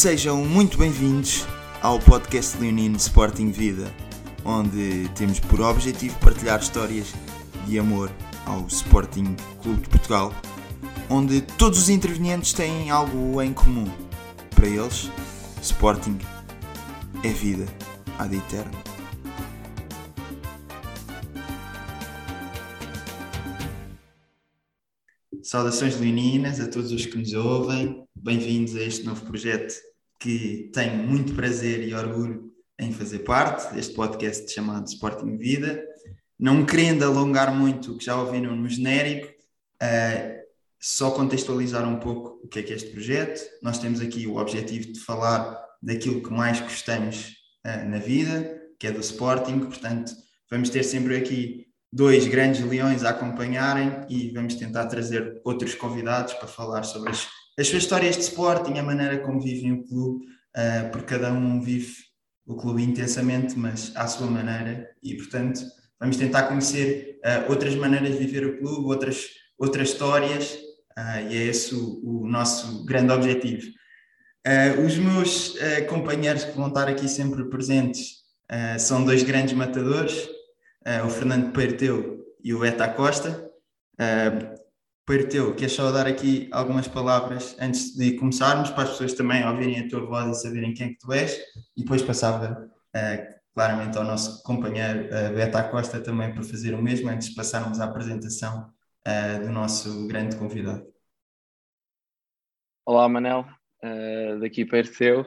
[0.00, 1.44] Sejam muito bem-vindos
[1.82, 3.92] ao podcast Leonino Sporting Vida,
[4.44, 7.12] onde temos por objetivo partilhar histórias
[7.66, 8.08] de amor
[8.46, 10.32] ao Sporting Clube de Portugal,
[11.10, 13.92] onde todos os intervenientes têm algo em comum.
[14.54, 15.10] Para eles,
[15.60, 16.16] Sporting
[17.24, 17.66] é vida
[18.20, 18.78] ad eterno.
[25.42, 29.87] Saudações leoninas a todos os que nos ouvem, bem-vindos a este novo projeto
[30.18, 35.84] que tenho muito prazer e orgulho em fazer parte, deste podcast chamado Sporting Vida.
[36.38, 39.26] Não querendo alongar muito o que já ouviram no genérico,
[39.82, 40.38] uh,
[40.80, 43.40] só contextualizar um pouco o que é que é este projeto.
[43.62, 47.34] Nós temos aqui o objetivo de falar daquilo que mais gostamos
[47.66, 50.12] uh, na vida, que é do Sporting, portanto,
[50.50, 56.34] vamos ter sempre aqui dois grandes leões a acompanharem e vamos tentar trazer outros convidados
[56.34, 57.26] para falar sobre as,
[57.58, 61.60] as suas histórias de Sporting, a maneira como vivem o clube, uh, porque cada um
[61.60, 61.92] vive
[62.46, 65.60] o clube intensamente, mas à sua maneira, e portanto
[65.98, 69.26] vamos tentar conhecer uh, outras maneiras de viver o clube, outras,
[69.58, 70.54] outras histórias,
[70.96, 73.66] uh, e é esse o, o nosso grande objetivo.
[74.86, 78.18] os meus companheiros que vão estar aqui sempre presentes
[78.78, 80.26] são dois grandes matadores,
[81.04, 83.50] o Fernando Peirteu e o Eta Costa.
[84.00, 84.57] Uh,
[85.08, 89.80] Peirteu, queres só dar aqui algumas palavras antes de começarmos, para as pessoas também ouvirem
[89.80, 91.34] a tua voz e saberem quem é que tu és,
[91.74, 96.82] e depois passava uh, claramente ao nosso companheiro uh, Beta Costa também para fazer o
[96.82, 98.70] mesmo, antes de passarmos à apresentação
[99.06, 100.86] uh, do nosso grande convidado.
[102.84, 103.46] Olá, Manel,
[103.82, 105.22] uh, daqui Peirteu.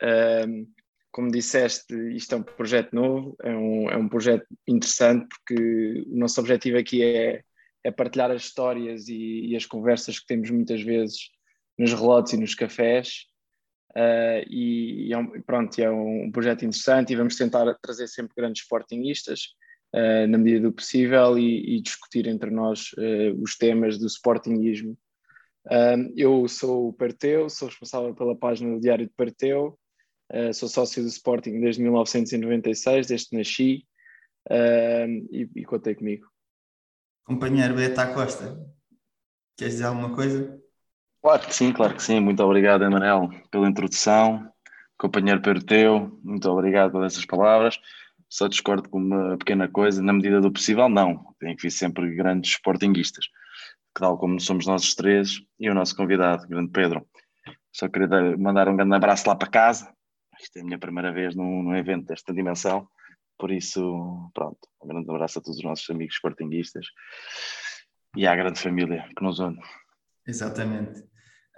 [0.00, 0.68] Uh,
[1.10, 6.16] como disseste, isto é um projeto novo, é um, é um projeto interessante, porque o
[6.16, 7.42] nosso objetivo aqui é,
[7.84, 11.30] é partilhar as histórias e, e, as conversas que temos muitas vezes
[11.78, 13.26] nos relotes e nos cafés.
[13.90, 18.34] Uh, e, e, é um, pronto, é um projeto interessante e vamos tentar trazer sempre
[18.36, 19.54] grandes sportingistas
[19.94, 24.96] uh, na medida do possível e, e discutir entre nós uh, os temas do sportingismo.
[26.16, 29.78] eu sou o Parteu, sou responsável pela página do Diário de Parteu,
[30.52, 33.86] sou sócio do Sporting desde 1996, desde que nasci,
[35.30, 36.26] e, e contei comigo.
[37.28, 38.58] Companheiro Beta Costa,
[39.54, 40.58] queres dizer alguma coisa?
[41.20, 42.20] Claro que sim, claro que sim.
[42.20, 44.50] Muito obrigado, Emanuel, pela introdução.
[44.96, 47.78] Companheiro Perteu, muito obrigado por essas palavras.
[48.30, 51.34] Só discordo com uma pequena coisa, na medida do possível, não.
[51.38, 53.26] Tem que vir sempre grandes sportinguistas,
[53.92, 57.06] tal como somos nós os três e o nosso convidado, grande Pedro.
[57.70, 59.92] Só queria mandar um grande abraço lá para casa,
[60.40, 62.88] isto é a minha primeira vez num, num evento desta dimensão,
[63.38, 66.86] por isso, pronto, um grande abraço a todos os nossos amigos sportinguistas
[68.16, 69.60] e à grande família que nos une.
[70.26, 71.00] Exatamente.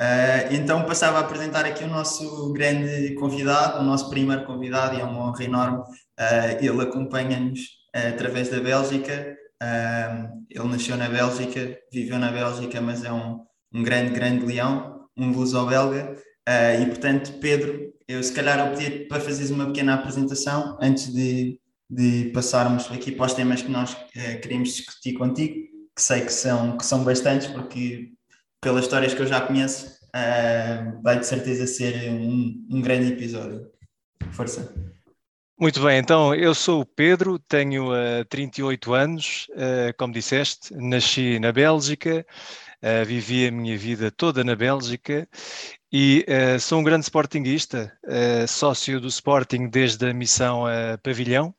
[0.00, 5.00] Uh, então passava a apresentar aqui o nosso grande convidado, o nosso primeiro convidado, e
[5.00, 5.78] é uma honra enorme.
[5.80, 7.60] Uh, ele acompanha-nos
[7.94, 9.36] uh, através da Bélgica.
[10.48, 15.32] ele nasceu na Bélgica, viveu na Bélgica, mas é um, um grande, grande leão, um
[15.32, 16.16] luso-belga.
[16.80, 21.60] e portanto, Pedro, eu se calhar eu pedi para fazeres uma pequena apresentação antes de,
[21.90, 25.54] de passarmos aqui para os temas que nós uh, queremos discutir contigo,
[25.96, 28.12] que sei que são, que são bastantes, porque
[28.60, 33.68] pelas histórias que eu já conheço, uh, vai de certeza ser um, um grande episódio.
[34.32, 34.72] Força.
[35.60, 41.38] Muito bem, então eu sou o Pedro, tenho uh, 38 anos, uh, como disseste, nasci
[41.38, 42.24] na Bélgica,
[42.82, 45.28] uh, vivi a minha vida toda na Bélgica
[45.92, 46.24] e
[46.60, 47.92] sou um grande sportinguista,
[48.48, 51.52] sócio do Sporting desde a missão a Pavilhão.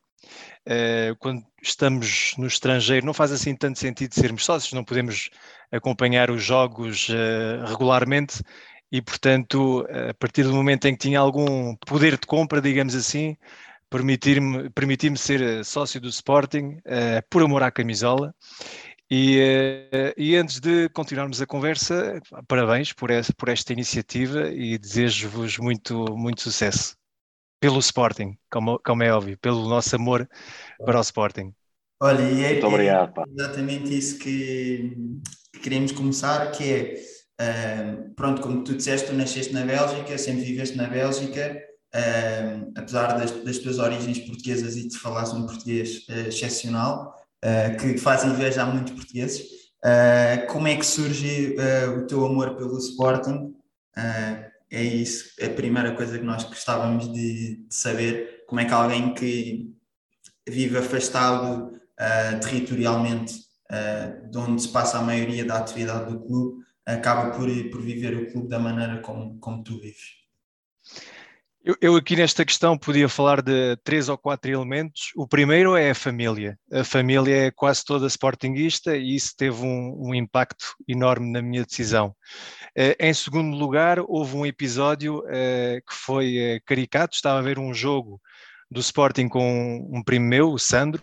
[0.66, 5.30] Uh, quando estamos no estrangeiro, não faz assim tanto sentido sermos sócios, não podemos
[5.70, 7.08] acompanhar os jogos
[7.66, 8.42] regularmente
[8.90, 13.36] e, portanto, a partir do momento em que tinha algum poder de compra, digamos assim,
[13.88, 16.76] permitir-me permitir ser sócio do Sporting
[17.30, 18.34] por amor à camisola.
[19.14, 19.38] E,
[19.92, 22.18] eh, e, antes de continuarmos a conversa,
[22.48, 26.96] parabéns por, essa, por esta iniciativa e desejo-vos muito, muito sucesso
[27.62, 30.28] pelo Sporting, como, como, é óbvio, pelo nosso amor
[30.84, 31.54] para o Sporting.
[32.00, 34.96] Olha, e é, obrigado, é exatamente isso que,
[35.52, 37.00] que, queremos começar, que é,
[37.40, 41.56] uh, pronto, como tu disseste, tu nasceste na Bélgica, sempre viveste na Bélgica,
[41.94, 47.14] uh, apesar das, das, tuas origens portuguesas e de falares um português uh, excepcional,
[47.44, 49.40] uh, que fazem inveja a muitos portugueses.
[49.84, 53.54] Uh, como é que surge uh, o teu amor pelo Sporting?
[54.72, 58.44] É isso, é a primeira coisa que nós gostávamos de, de saber.
[58.46, 59.70] Como é que alguém que
[60.48, 61.78] vive afastado
[62.40, 63.34] territorialmente
[64.30, 68.32] de onde se passa a maioria da atividade do clube acaba por, por viver o
[68.32, 70.21] clube da maneira como, como tu vives?
[71.64, 75.12] Eu, eu, aqui nesta questão podia falar de três ou quatro elementos.
[75.14, 76.58] O primeiro é a família.
[76.72, 81.64] A família é quase toda sportinguista e isso teve um, um impacto enorme na minha
[81.64, 82.16] decisão.
[82.76, 87.14] Uh, em segundo lugar, houve um episódio uh, que foi uh, caricato.
[87.14, 88.20] Estava a ver um jogo
[88.68, 91.00] do Sporting com um primo meu, o Sandro,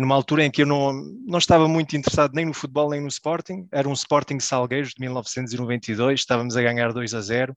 [0.00, 0.92] numa altura em que eu não,
[1.26, 3.66] não estava muito interessado nem no futebol nem no Sporting.
[3.72, 7.56] Era um Sporting Salgueiros de 1992, estávamos a ganhar 2 a 0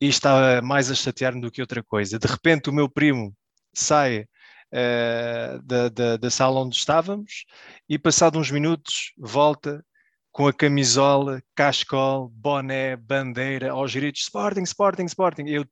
[0.00, 2.18] e estava mais a chatear-me do que outra coisa.
[2.18, 3.34] De repente, o meu primo
[3.72, 4.26] sai
[4.72, 7.44] uh, da, da, da, sala onde estávamos
[7.88, 9.84] e, passado uns minutos, volta
[10.32, 15.44] com a camisola, cascol, boné, bandeira, aos gritos: Sporting, Sporting, Sporting.
[15.46, 15.64] Eu,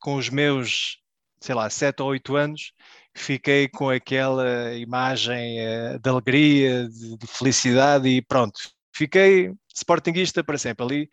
[0.00, 0.98] com os meus,
[1.40, 2.72] sei lá, sete ou oito anos,
[3.14, 8.60] fiquei com aquela imagem uh, de alegria, de, de felicidade e pronto.
[8.94, 11.10] Fiquei sportinguista para sempre ali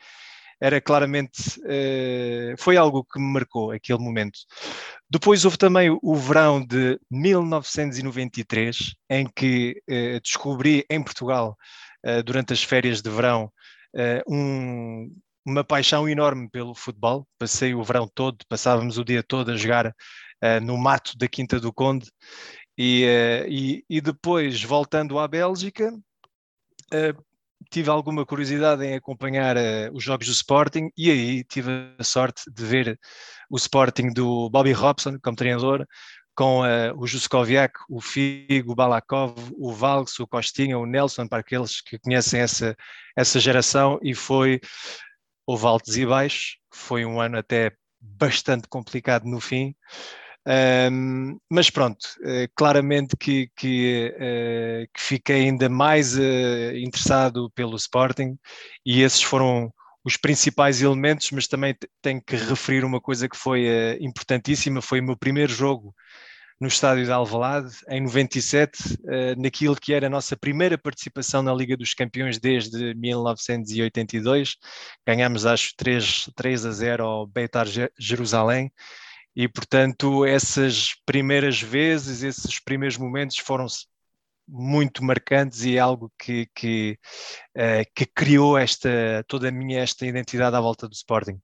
[0.62, 4.40] era claramente, uh, foi algo que me marcou aquele momento.
[5.10, 11.58] Depois houve também o, verão de 1993, em que uh, descobri em Portugal,
[12.06, 13.52] uh, durante as férias de verão,
[14.28, 15.12] um,
[15.44, 17.28] uma paixão enorme pelo futebol.
[17.40, 19.96] Passei o verão todo, passávamos o dia todo a jogar
[20.62, 22.06] no mato da Quinta do Conde.
[22.78, 23.04] E,
[23.50, 25.92] e, e depois, voltando à Bélgica,
[27.70, 32.44] tive alguma curiosidade em acompanhar uh, os jogos do Sporting e aí tive a sorte
[32.52, 33.00] de ver
[33.50, 35.86] o Sporting do Bobby Robson como treinador,
[36.36, 41.40] com uh, o Juskoviak, o Figo, o Balakov, o Valks, o Costinha, o Nelson, para
[41.40, 42.78] aqueles que conhecem essa,
[43.16, 44.62] essa geração, e foi,
[45.46, 49.76] houve altos e baixos, foi um ano até bastante complicado no fim,
[50.92, 57.76] um, mas pronto, uh, claramente que, que, uh, que, fiquei ainda mais uh, interessado pelo
[57.76, 58.36] Sporting
[58.84, 59.72] e esses foram
[60.04, 63.68] os principais elementos, mas também tenho que referir uma coisa que foi
[64.00, 65.94] importantíssima, foi o meu primeiro jogo
[66.60, 68.98] no estádio de Alvalade, em 97,
[69.38, 74.56] naquilo que era a nossa primeira participação na Liga dos Campeões desde 1982,
[75.06, 77.68] ganhámos acho 3, 3 a 0 ao Beitar
[78.00, 78.72] Jerusalém,
[79.36, 83.68] e, portanto, essas primeiras vezes, esses primeiros momentos foram
[84.50, 86.98] muito marcantes e é algo que, que,
[87.56, 91.40] uh, que criou esta, toda a minha esta identidade à volta do Sporting.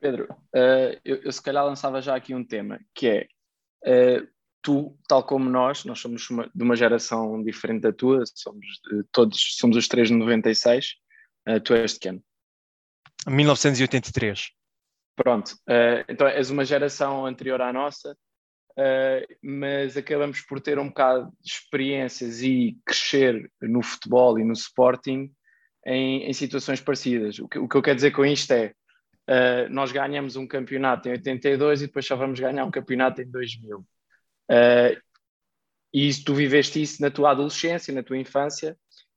[0.00, 4.28] Pedro, uh, eu, eu, se calhar lançava já aqui um tema, que é, uh,
[4.62, 8.66] tu, tal como nós, nós somos uma, de uma geração diferente da tua, somos
[9.10, 10.94] todos, somos os três de 96,
[11.64, 12.24] tu és de quem?
[13.26, 14.50] 1983.
[15.16, 18.12] Pronto, uh, então és uma geração anterior à nossa,
[18.72, 24.52] uh, mas acabamos por ter um bocado de experiências e crescer no futebol e no
[24.52, 25.32] sporting
[25.86, 27.38] em, em situações parecidas.
[27.38, 28.74] O que, o que, eu quero dizer com isto é,
[29.26, 33.30] uh, nós ganhamos um campeonato em 82 e depois só vamos ganhar um campeonato em
[33.30, 33.86] 2000.
[35.94, 38.76] e isso, tu viveste isso na tua adolescência, na tua infância,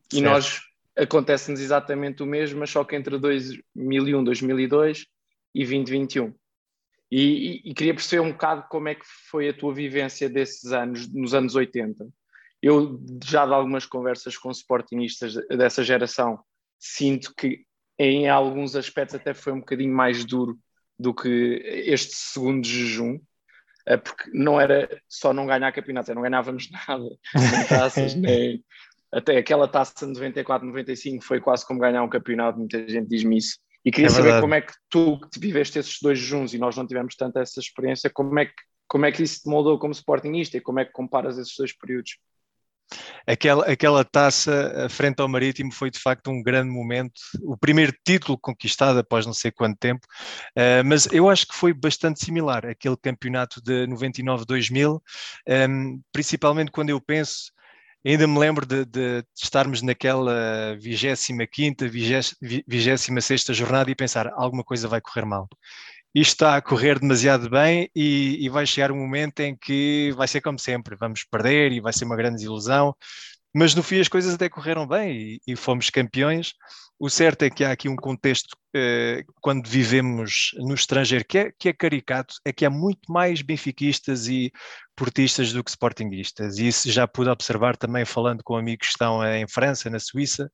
[0.09, 0.15] certo.
[0.15, 0.61] e nós
[0.95, 5.05] acontece-nos exatamente o mesmo, mas só que entre 2001 e 2002
[5.53, 6.33] e 2021.
[7.11, 10.71] E, e, e, queria perceber um bocado como é que foi a tua vivência desses
[10.71, 12.07] anos, nos anos 80.
[12.61, 16.39] Eu, já de algumas conversas com sportingistas dessa geração,
[16.77, 17.65] sinto que
[17.97, 20.57] em alguns aspectos até foi um bocadinho mais duro
[20.97, 23.19] do que este segundo jejum,
[23.87, 28.63] eh, porque não era só não ganhar campeonatos, não ganhávamos nada, nem taças, nem...
[29.11, 33.37] Até aquela taça de 94, 95 foi quase como ganhar um campeonato, muita gente diz-me
[33.39, 33.57] isso.
[33.85, 36.75] E queria é saber como é que tu que viveste esses dois juntos e nós
[36.75, 38.53] não tivemos tanta essa experiência, como é que,
[38.87, 41.75] como é que isso te moldou como sportingista e como é que comparas esses dois
[41.77, 42.17] períodos?
[43.25, 48.37] Aquela, aquela taça frente ao Marítimo foi de facto um grande momento, o primeiro título
[48.37, 50.05] conquistado após não sei quanto tempo,
[50.57, 54.99] uh, mas eu acho que foi bastante similar aquele campeonato de 99-2000, um,
[55.45, 57.51] ehm, principalmente quando eu penso
[58.05, 61.89] Ainda me lembro de, de estarmos naquela 25
[62.67, 65.47] vigésima sexta jornada e pensar alguma coisa vai correr mal.
[66.15, 70.27] Isto está a correr demasiado bem e, e vai chegar um momento em que vai
[70.27, 72.95] ser como sempre, vamos perder e vai ser uma grande desilusão,
[73.53, 76.53] mas no fim as coisas até correram bem e, e fomos campeões.
[76.99, 81.51] O certo é que há aqui um contexto, eh, quando vivemos no estrangeiro, que é,
[81.57, 84.51] que é caricato, é que há muito mais benfiquistas e
[84.97, 86.57] portistas do que sportinguistas.
[86.57, 90.51] E isso já pude observar também falando com amigos que estão em França, na Suíça.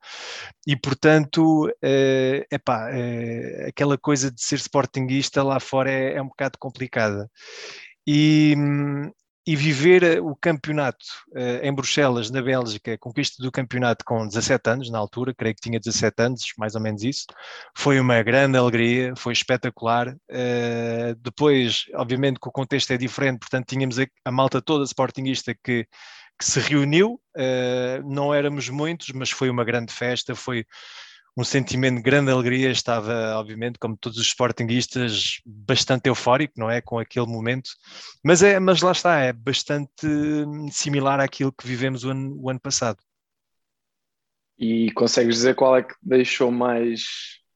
[0.67, 6.27] E, portanto, eh, epá, eh, aquela coisa de ser sportinguista lá fora é, é um
[6.27, 7.27] bocado complicada.
[8.07, 8.55] E,
[9.47, 14.89] e viver o campeonato uh, em Bruxelas, na Bélgica, conquista do campeonato com 17 anos,
[14.89, 17.25] na altura, creio que tinha 17 anos, mais ou menos isso,
[17.77, 20.09] foi uma grande alegria, foi espetacular.
[20.09, 25.85] Uh, depois, obviamente, que o contexto é diferente, portanto, tínhamos a, malta toda sportinguista que,
[26.39, 27.19] que se reuniu,
[28.03, 30.65] não éramos muitos, mas foi uma grande festa, foi
[31.37, 36.79] um sentimento de grande alegria, estava, obviamente, como todos os sportinguistas, bastante eufórico, não é,
[36.81, 37.71] com aquele momento,
[38.23, 40.07] mas, é, mas lá está, é bastante
[40.71, 42.97] similar àquilo que vivemos o ano, o ano passado.
[44.57, 47.01] E consegues dizer qual é que deixou mais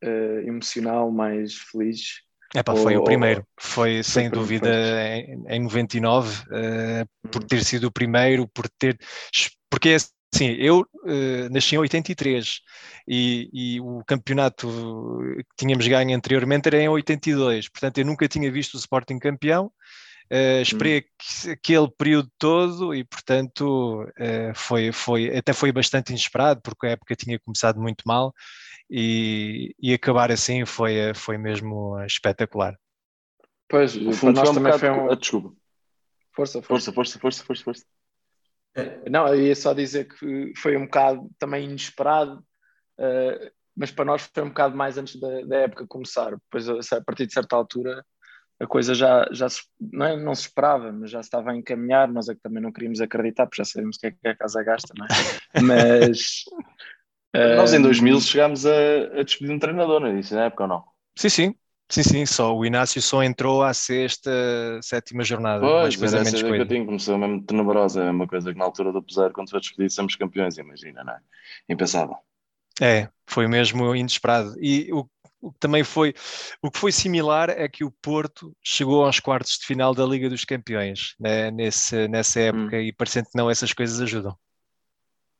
[0.03, 2.21] uh, emocional, mais feliz?
[2.53, 4.69] É pá, foi ou, o primeiro, foi sem dúvida
[5.15, 8.97] em, em 99, uh, por ter sido o primeiro, por ter.
[9.69, 9.97] Porque é
[10.33, 12.61] Sim, eu uh, nasci em 83
[13.07, 14.67] e, e, o campeonato
[15.49, 19.65] que tínhamos ganho anteriormente era em 82, portanto eu nunca tinha visto o Sporting campeão,
[20.31, 21.51] uh, esperei hum.
[21.51, 27.15] aquele período todo e portanto uh, foi, foi, até foi bastante inesperado porque a época
[27.15, 28.31] tinha começado muito mal
[28.87, 32.77] e, e acabar assim foi, foi mesmo espetacular.
[33.67, 35.11] Pois, para nós também foi um...
[35.11, 35.53] Ah, desculpa.
[36.33, 37.85] Força, força, força, força, força, força.
[38.75, 39.09] É.
[39.09, 42.43] Não, eu ia só dizer que foi um bocado também inesperado,
[42.99, 46.31] uh, mas para nós foi um bocado mais antes da, da, época começar.
[46.31, 48.05] Depois, a partir de certa altura,
[48.59, 52.11] a coisa já, já se, não, é, não se esperava, mas já estava a encaminhar.
[52.11, 54.35] Nós é que também não queríamos acreditar, porque já sabemos o que é que a
[54.35, 55.09] casa gasta, não é?
[55.61, 56.43] Mas.
[57.55, 58.71] nós em 2000 chegámos a,
[59.19, 60.83] a despedir um treinador, não é isso, na época ou não?
[61.15, 61.55] Sim, sim,
[61.91, 64.29] Sim, sim, só o Inácio só entrou à sexta,
[64.83, 65.61] sétima jornada.
[65.61, 66.55] Pois, mais coisa, menos coisa.
[66.55, 69.49] que eu tenho, começou mesmo tenebrosa, é uma coisa que na altura do pesar, quando
[69.49, 71.19] foi despedido, somos campeões, imagina, não é?
[71.67, 72.15] Impensável.
[72.79, 74.53] É, foi mesmo inesperado.
[74.61, 75.09] E o,
[75.41, 76.13] o que também foi,
[76.61, 80.29] o que foi similar é que o Porto chegou aos quartos de final da Liga
[80.29, 82.81] dos Campeões, né, nesse, nessa época, hum.
[82.81, 84.37] e parecendo que não, essas coisas ajudam.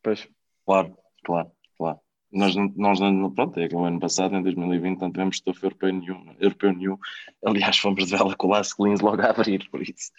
[0.02, 0.28] Pois,
[0.66, 2.00] claro, claro, claro.
[2.32, 3.00] Nós, nós
[3.34, 6.98] pronto, é que o ano passado, em 2020, não tivemos estofo europeu nenhum, europeu nenhum.
[7.44, 10.12] Aliás, fomos de vela com o Las Clins logo a abrir, por isso.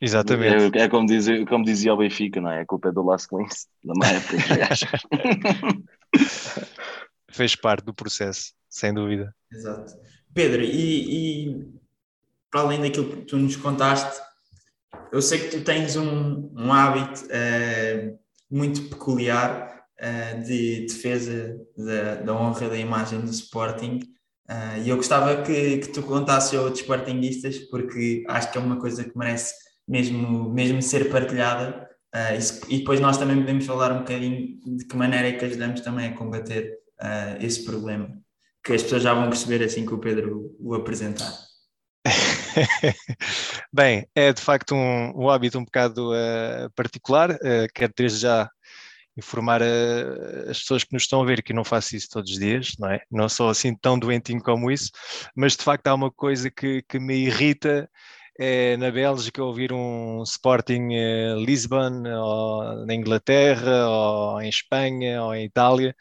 [0.00, 0.78] Exatamente.
[0.78, 2.60] É, é como, dizia, como dizia o Benfica, não é?
[2.60, 4.36] A culpa é do Las Clins, na má época
[7.30, 9.34] Fez parte do processo, sem dúvida.
[9.50, 9.94] Exato.
[10.34, 11.66] Pedro, e, e
[12.50, 14.20] para além daquilo que tu nos contaste,
[15.10, 18.14] eu sei que tu tens um, um hábito é,
[18.50, 24.00] muito peculiar uh, de defesa da, da, honra da imagem do Sporting.
[24.48, 28.60] Uh, e eu gostava que, que tu contasses a outros Sportingistas, porque acho que é
[28.60, 29.54] uma coisa que merece
[29.86, 31.88] mesmo, mesmo ser partilhada.
[32.14, 35.44] Uh, isso, e depois nós também podemos falar um bocadinho de que maneira é que
[35.44, 36.78] ajudamos também a combater
[37.40, 38.08] esse problema,
[38.64, 41.30] que as pessoas já vão perceber assim que o Pedro o apresentar.
[43.72, 48.48] Bem, é de facto um, um hábito um bocado uh, particular, uh, quero desde já
[49.16, 52.38] informar a, as pessoas que nos estão a ver que não faço isso todos os
[52.38, 53.00] dias, não é?
[53.10, 54.90] Não sou assim tão doentinho como isso,
[55.34, 57.88] mas de facto há uma coisa que, que me irrita
[58.38, 65.34] é na Bélgica ouvir um Sporting eh, Lisbon, ou na Inglaterra, ou em Espanha, ou
[65.34, 65.96] em Itália,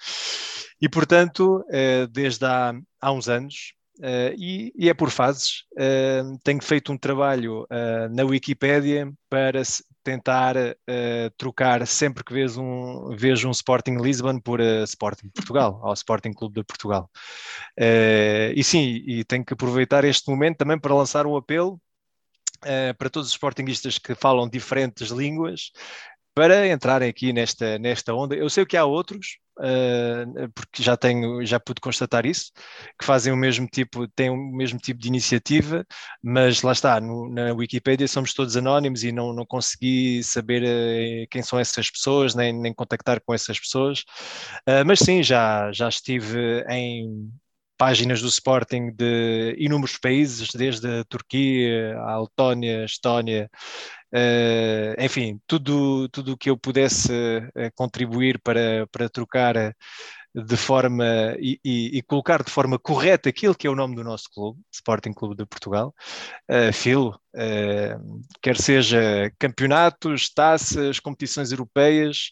[0.81, 5.63] e portanto, eh, desde há, há uns anos, Uh, e, e, é por fases.
[5.72, 7.65] Uh, tenho feito um trabalho
[8.12, 9.62] na Wikipédia para
[10.05, 10.55] tentar
[11.38, 16.62] trocar sempre que vejo um, vejo um Sporting Lisbon por Sporting Portugal, ao Sporting Clube
[16.62, 17.09] de Portugal.
[18.55, 21.81] e sim, e tenho que aproveitar este momento também para lançar um apelo
[22.97, 25.71] para todos os Sportingistas que falam diferentes línguas,
[26.35, 28.35] para entrarem aqui nesta, nesta onda.
[28.35, 32.51] Eu sei que há outros, uh, porque já tenho, já pude constatar isso,
[32.99, 35.85] que fazem o mesmo tipo, têm o mesmo tipo de iniciativa,
[36.21, 41.27] mas lá está, no, na Wikipedia somos todos anónimos e não, não consegui saber uh,
[41.31, 44.01] quem são essas pessoas, nem, nem contactar com essas pessoas.
[44.67, 47.31] Uh, mas sim, já, já estive em
[47.77, 53.50] páginas do Sporting de inúmeros países, desde a Turquia, a Letónia, Estónia,
[54.15, 59.74] Uh, enfim, tudo tudo o que eu pudesse uh, contribuir para, para trocar uh,
[60.35, 61.05] de forma
[61.39, 64.59] e, e, e, colocar de forma correta aquilo que é o nome do nosso clube,
[64.69, 65.95] Sporting Clube de Portugal,
[66.51, 67.17] uh, Filo,
[68.41, 72.31] quer seja campeonatos, taças, competições europeias,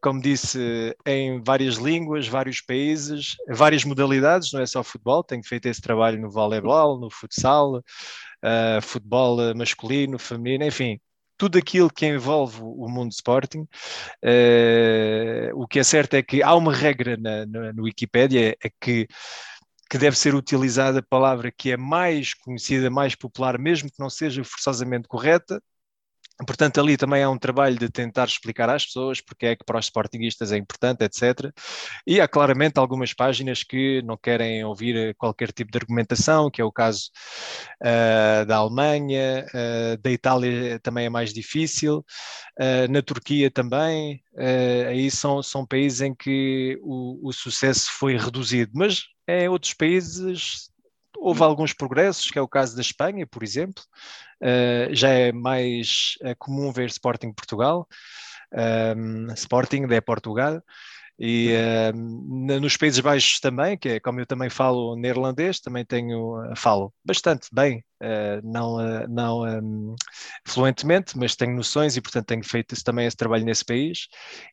[0.00, 5.66] como disse, em várias línguas, vários países, várias modalidades, não é só futebol, tenho feito
[5.66, 10.98] esse trabalho no voleibol, no futsal, uh, futebol masculino, feminino, enfim,
[11.36, 13.66] tudo aquilo que envolve o mundo Sporting.
[14.24, 18.70] Uh, o que é certo é que há uma regra na, na, no Wikipédia, é
[18.80, 19.06] que
[19.92, 24.08] que deve ser utilizada a palavra que é mais conhecida, mais popular, mesmo que não
[24.08, 25.62] seja forçosamente correta,
[26.46, 29.78] Portanto, ali também há um trabalho de tentar explicar às pessoas porque é que para
[29.78, 31.52] os sportinguistas é importante, etc.
[32.06, 36.64] E há claramente algumas páginas que não querem ouvir qualquer tipo de argumentação, que é
[36.64, 37.10] o caso
[37.82, 44.22] uh, da Alemanha, uh, da Itália também é mais difícil, uh, na Turquia também,
[44.88, 50.71] aí são, são países em que o, o sucesso foi reduzido, mas em outros países
[51.22, 53.82] houve alguns progressos, que é o caso da Espanha, por exemplo,
[54.42, 57.86] uh, já é mais é comum ver Sporting Portugal,
[58.52, 60.62] um, ehm, Sporting de Portugal,
[61.18, 61.50] e
[61.94, 66.92] uh, nos Países Baixos também, que é como eu também falo neerlandês, também tenho, falo
[67.04, 67.84] bastante bem,
[68.42, 69.94] não, uh, não um,
[70.46, 74.08] fluentemente, mas tenho noções e portanto tenho feito também esse trabalho nesse país.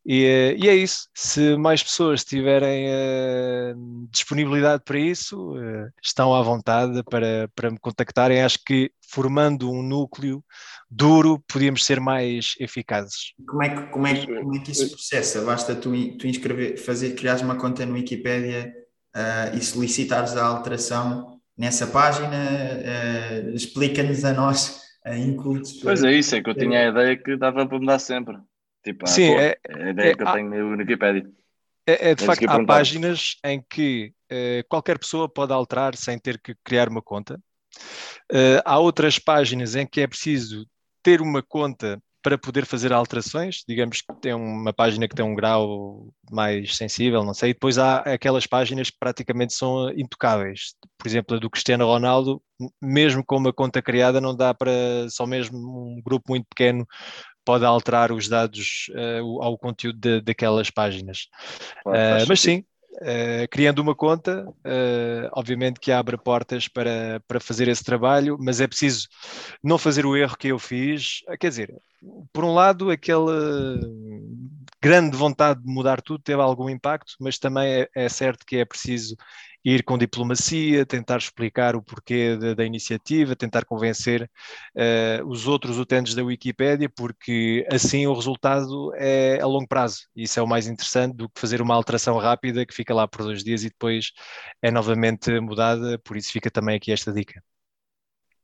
[0.06, 2.88] E, e é isso, se mais pessoas tiverem
[4.12, 5.53] disponibilidade para isso,
[6.03, 8.41] estão à vontade para, para me contactarem.
[8.41, 10.44] Acho que formando um núcleo
[10.89, 13.34] duro, podíamos ser mais eficazes.
[13.48, 15.41] Como é que, como é, como é que isso processa?
[15.41, 18.74] Basta tu, tu inscrever, fazer, criares uma conta no Wikipedia
[19.15, 22.38] uh, e solicitares a alteração nessa página?
[22.38, 25.74] Uh, Explica-nos a nós, a incultos.
[25.84, 28.38] Pois é, isso é que eu tinha a ideia que dava para mudar sempre.
[28.84, 31.30] Tipo, Sim, é, é, a ideia é, que eu tenho no Wikipedia.
[31.86, 36.39] É, é de facto, há páginas em que uh, qualquer pessoa pode alterar sem ter
[36.39, 37.36] que criar uma conta.
[38.32, 40.66] Uh, há outras páginas em que é preciso
[41.04, 45.36] ter uma conta para poder fazer alterações, digamos que tem uma página que tem um
[45.36, 50.74] grau mais sensível, não sei, e depois há aquelas páginas que praticamente são intocáveis.
[50.98, 52.42] Por exemplo, a do Cristiano Ronaldo,
[52.82, 54.72] mesmo com uma conta criada, não dá para
[55.10, 56.86] só mesmo um grupo muito pequeno
[57.46, 61.28] pode alterar os dados uh, ao conteúdo de, daquelas páginas.
[61.84, 62.64] uh, mas sim,
[63.01, 68.60] Uh, criando uma conta, uh, obviamente que abre portas para, para fazer esse trabalho, mas
[68.60, 69.08] é preciso
[69.63, 71.22] não fazer o erro que eu fiz.
[71.39, 71.74] Quer dizer,
[72.34, 73.79] por um lado, aquela
[74.82, 78.65] grande vontade de mudar tudo teve algum impacto, mas também é, é certo que é
[78.65, 79.15] preciso
[79.63, 84.30] ir com diplomacia, tentar explicar o porquê da, da iniciativa, tentar convencer
[84.75, 90.07] uh, os outros utentes da Wikipédia, porque assim o resultado é a longo prazo.
[90.16, 93.24] Isso é o mais interessante do que fazer uma alteração rápida que fica lá por
[93.24, 94.12] dois dias e depois
[94.62, 97.42] é novamente mudada, por isso fica também aqui esta dica.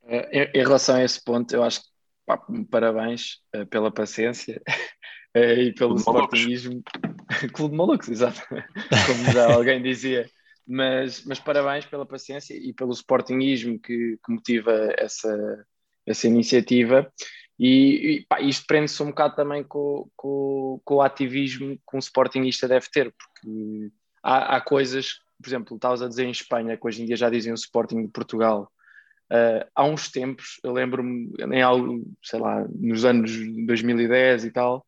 [0.08, 1.88] Eh, em, relação a esse ponto, eu acho que
[2.26, 2.40] pá,
[2.70, 4.62] parabéns uh, pela paciência
[5.34, 6.84] e pelo sportingismo.
[7.54, 8.42] Clube de malucos, exato.
[9.08, 10.30] Como já alguém dizia
[10.68, 15.66] mas, mas parabéns pela paciência e pelo sportingismo que, que motiva essa,
[16.06, 17.12] essa iniciativa.
[17.58, 22.00] E, e pá, isto prende-se um bocado também com, com, com, o ativismo que um
[22.00, 26.86] sportingista deve ter, porque há, há coisas, por exemplo, estavas a dizer em Espanha, que
[26.86, 28.70] hoje em dia já dizem o Sporting de Portugal.
[29.32, 33.32] Uh, há uns tempos, eu lembro-me, em algo, sei lá, nos anos
[33.66, 34.86] 2010 e tal,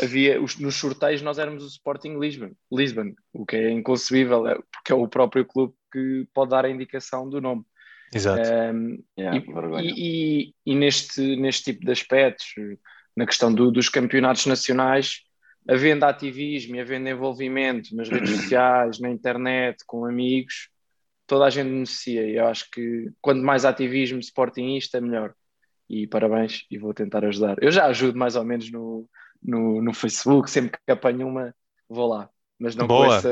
[0.00, 4.54] havia os, nos sorteios nós éramos o Sporting Lisbon, Lisbon, o que é inconcebível, é,
[4.72, 7.64] porque é o próprio clube que pode dar a indicação do nome.
[8.12, 8.48] Exato.
[8.48, 9.42] Um, yeah,
[9.82, 12.46] e, e, e, neste, neste tipo de aspectos,
[13.16, 15.20] na questão do, dos campeonatos nacionais,
[15.68, 20.68] havendo ativismo e havendo envolvimento nas redes sociais, na internet, com amigos,
[21.26, 22.28] toda a gente beneficia.
[22.28, 25.34] E eu acho que quanto mais ativismo sportingista, melhor.
[25.88, 27.56] E parabéns, e vou tentar ajudar.
[27.60, 29.08] Eu já ajudo mais ou menos no,
[29.44, 31.54] no, no Facebook, sempre que apanho uma,
[31.88, 32.30] vou lá.
[32.58, 33.30] Mas não, com essa,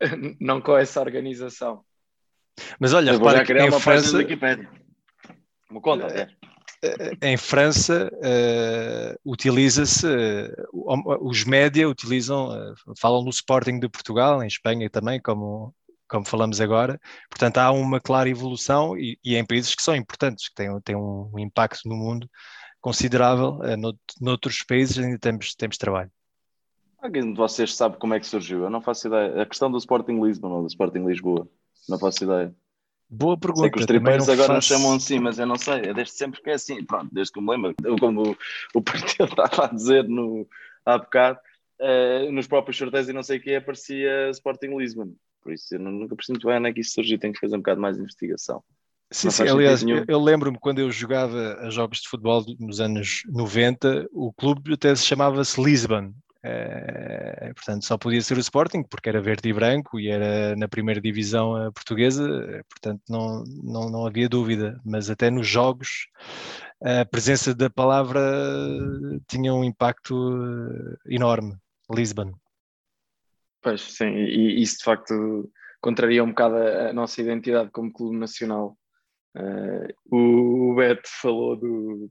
[0.40, 1.84] não com essa organização.
[2.78, 4.18] Mas olha, repara que em França...
[5.70, 6.28] Uma conta, é.
[7.22, 14.48] Em França uh, utiliza-se, uh, os média utilizam, uh, falam no Sporting de Portugal, em
[14.48, 15.72] Espanha também, como,
[16.08, 17.00] como falamos agora.
[17.30, 20.96] Portanto, há uma clara evolução e, e em países que são importantes, que têm, têm
[20.96, 22.28] um impacto no mundo
[22.82, 23.60] considerável.
[23.60, 26.10] Uh, noutros países ainda temos, temos trabalho.
[27.00, 28.64] Alguém de vocês sabe como é que surgiu?
[28.64, 29.40] Eu não faço ideia.
[29.40, 31.48] A questão do Sporting Lisbon ou do Sporting Lisboa,
[31.88, 32.54] não faço ideia.
[33.08, 33.62] Boa pergunta.
[33.62, 34.56] Sei que os tripeiros agora faço...
[34.56, 35.80] nos chamam assim, mas eu não sei.
[35.80, 36.84] É desde sempre que é assim.
[36.84, 38.36] Pronto, desde que me lembro, como o,
[38.74, 40.46] o partido estava a dizer no,
[40.84, 41.38] há bocado,
[41.80, 45.14] uh, nos próprios sorteios e não sei o que aparecia Sporting Lisbon.
[45.42, 47.18] Por isso eu nunca percebi muito bem onde é que isso surgiu.
[47.18, 48.62] Tenho que fazer um bocado mais de investigação.
[49.12, 49.48] Sim, sim.
[49.48, 54.32] Aliás, eu, eu lembro-me quando eu jogava a jogos de futebol nos anos 90, o
[54.32, 56.12] clube até se chamava-se Lisbon.
[56.44, 60.66] É, portanto, só podia ser o Sporting, porque era verde e branco e era na
[60.66, 62.26] primeira divisão eh, portuguesa,
[62.68, 64.80] portanto, não, não, não havia dúvida.
[64.84, 66.08] Mas até nos jogos,
[66.82, 68.20] a presença da palavra
[69.28, 70.16] tinha um impacto
[71.06, 71.54] enorme.
[71.90, 72.32] Lisbon.
[73.60, 78.76] Pois, sim, e isso de facto contraria um bocado a nossa identidade como clube nacional
[79.34, 82.10] Uh, o Beto falou do,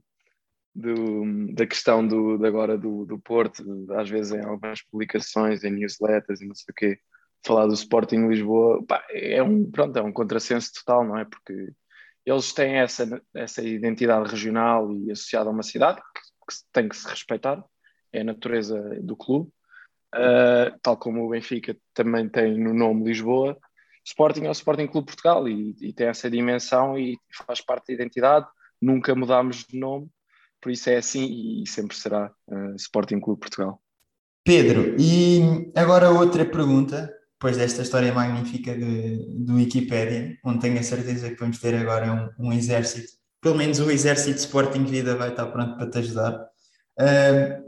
[0.74, 5.70] do, da questão do, de agora do, do Porto, às vezes em algumas publicações, em
[5.70, 6.98] newsletters e não sei o quê,
[7.44, 11.24] falar do Sporting Lisboa, pá, é um pronto, é um contrassenso total, não é?
[11.24, 11.72] Porque
[12.24, 16.20] eles têm essa, essa identidade regional e associada a uma cidade que,
[16.54, 17.64] que tem que se respeitar,
[18.12, 19.50] é a natureza do clube,
[20.14, 23.58] uh, tal como o Benfica também tem no nome Lisboa.
[24.04, 27.94] Sporting é o Sporting Clube Portugal e, e tem essa dimensão e faz parte da
[27.94, 28.46] identidade.
[28.80, 30.08] Nunca mudámos de nome,
[30.60, 33.80] por isso é assim e sempre será uh, Sporting Clube Portugal.
[34.44, 40.82] Pedro, e agora outra pergunta, depois desta história magnífica de, do Wikipedia, onde tenho a
[40.82, 45.30] certeza que vamos ter agora um, um exército, pelo menos o exército Sporting Vida vai
[45.30, 46.34] estar pronto para te ajudar.
[46.98, 47.62] Uh,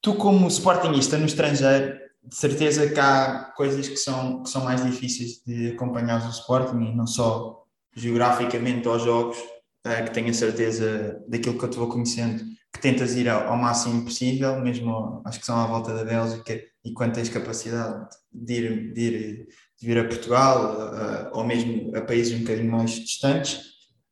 [0.00, 4.84] tu, como Sportingista no estrangeiro, de certeza que há coisas que são, que são mais
[4.84, 10.34] difíceis de acompanhar o Sporting, e não só geograficamente aos jogos, uh, que tenho a
[10.34, 15.40] certeza daquilo que eu vou conhecendo, que tentas ir ao, ao máximo possível, mesmo acho
[15.40, 19.46] que são à volta da Bélgica, e quando tens capacidade de ir, de ir
[19.78, 23.60] de vir a Portugal uh, ou mesmo a países um bocadinho mais distantes.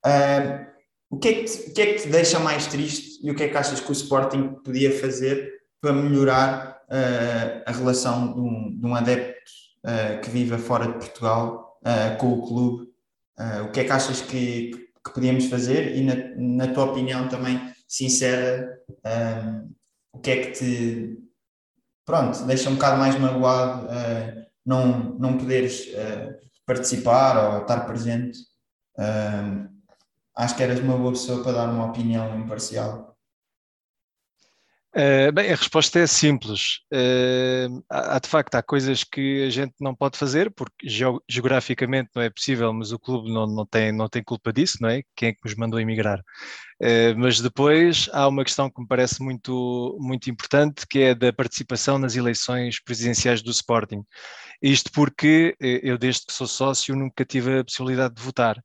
[0.04, 0.66] Uh,
[1.10, 3.34] o, que é que te, o que é que te deixa mais triste e o
[3.34, 5.50] que é que achas que o Sporting podia fazer
[5.80, 6.83] para melhorar
[7.66, 9.50] a relação de um, de um adepto
[10.22, 11.78] que viva fora de Portugal
[12.18, 12.88] com o clube?
[13.66, 14.70] o que é que achas que,
[15.04, 16.14] que podíamos fazer e, na,
[16.66, 18.78] na tua opinião também sincera,
[20.12, 21.24] o que é que te
[22.04, 26.34] pronto, deixa um bocado mais magoado uh, não, não poderes uh,
[26.66, 28.38] participar ou estar presente.
[28.98, 29.68] Uh,
[30.36, 33.13] acho que eras uma boa pessoa para dar uma opinião imparcial.
[34.96, 36.78] Uh, bem, a resposta é simples.
[36.92, 40.86] Uh, há, de facto há coisas que a gente não pode fazer porque
[41.28, 44.88] geograficamente não é possível, mas o clube não, não, tem, não tem culpa disso, não
[44.88, 45.02] é?
[45.16, 46.20] Quem é que nos mandou emigrar?
[46.80, 51.32] Uh, mas depois há uma questão que me parece muito, muito importante, que é da
[51.32, 54.04] participação nas eleições presidenciais do Sporting.
[54.62, 58.62] Isto porque eu, desde que sou sócio, nunca tive a possibilidade de votar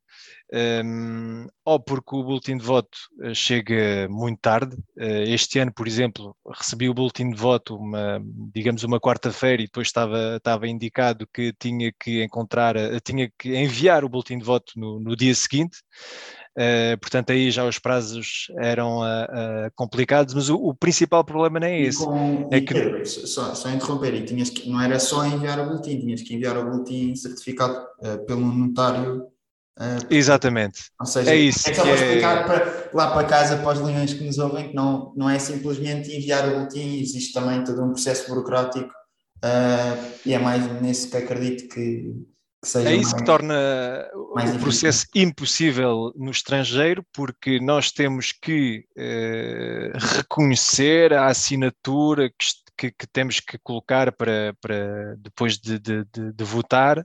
[0.52, 4.74] um, ou porque o boletim de voto eh, chega muito tarde.
[4.98, 8.20] Uh, este ano, por exemplo, recebi o boletim de voto, uma,
[8.52, 13.56] digamos, uma quarta-feira e depois estava, estava indicado que tinha que encontrar, uh, tinha que
[13.56, 15.78] enviar o boletim de voto no, no dia seguinte.
[16.58, 19.02] Uh, portanto, aí já os prazos eram
[19.76, 22.04] complicados, mas o, o, principal problema não é esse.
[22.04, 22.74] Com, é que...
[22.74, 26.34] Pedro, só, só interromper, e tinhas que, não era só enviar o boletim, tinhas que
[26.34, 27.86] enviar o boletim certificado
[28.26, 29.30] pelo notário
[29.80, 30.90] Uh, Exatamente.
[31.00, 31.70] Ou seja, é isso.
[31.70, 31.94] É só para é...
[31.94, 35.38] explicar para, lá para casa, para os leões que nos ouvem, que não, não é
[35.38, 38.92] simplesmente enviar o boletim, existe também todo um processo burocrático
[39.42, 42.12] uh, e é mais nesse que acredito que,
[42.62, 42.90] que seja.
[42.90, 43.54] É isso mais, que torna
[44.14, 52.90] o processo impossível no estrangeiro, porque nós temos que uh, reconhecer a assinatura que, que,
[52.90, 57.02] que, temos que colocar para, para depois de, de, de, de votar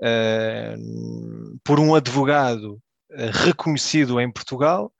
[0.00, 2.80] uh, por um advogado
[3.10, 4.92] eh, reconhecido em Portugal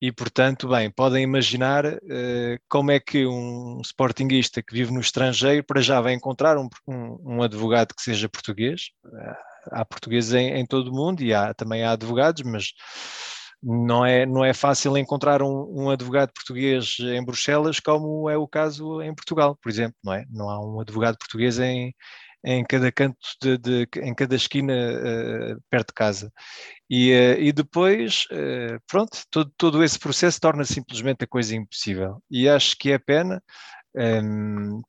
[0.00, 1.98] e, portanto, bem, podem imaginar uh,
[2.68, 7.36] como é que um sportinguista que vive no estrangeiro para já vai encontrar um, um,
[7.36, 8.90] um advogado que seja português.
[9.72, 12.72] Há portugueses em, em, todo o mundo e há, também há advogados, mas
[13.62, 18.46] não é, não é fácil encontrar um, um, advogado português em Bruxelas como é o
[18.46, 20.24] caso em Portugal, por exemplo, não é?
[20.30, 21.92] Não há um advogado português em,
[22.44, 26.32] em cada canto, de, de em cada esquina uh, perto de casa.
[26.88, 32.22] E, uh, e depois, uh, pronto, todo, todo esse processo torna simplesmente a coisa impossível.
[32.30, 33.42] E acho que é pena.
[33.94, 34.82] Um, ehm,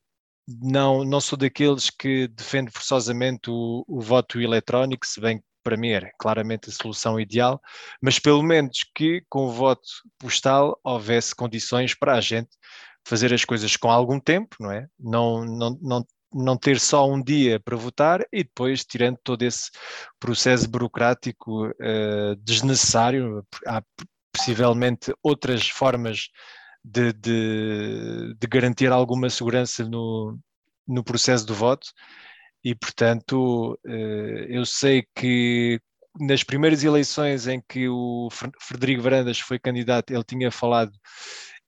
[0.61, 5.77] não, não sou daqueles que defende forçosamente o, o voto eletrónico, se bem que para
[5.77, 7.61] mim era claramente a solução ideal,
[8.01, 12.49] mas pelo menos que com o voto postal houvesse condições para a gente
[13.05, 14.87] fazer as coisas com algum tempo, não é?
[14.99, 19.71] Não, não, não não ter só um dia para votar e depois tirando todo esse
[20.19, 23.45] processo burocrático uh, desnecessário.
[23.65, 23.81] Há
[24.31, 26.29] possivelmente outras formas
[26.83, 30.39] de, de, de, garantir alguma segurança no,
[30.87, 31.87] no processo do voto
[32.63, 35.79] e, portanto, uh, eu sei que
[36.19, 40.91] nas primeiras eleições em que o Frederico Varandas foi candidato, ele tinha falado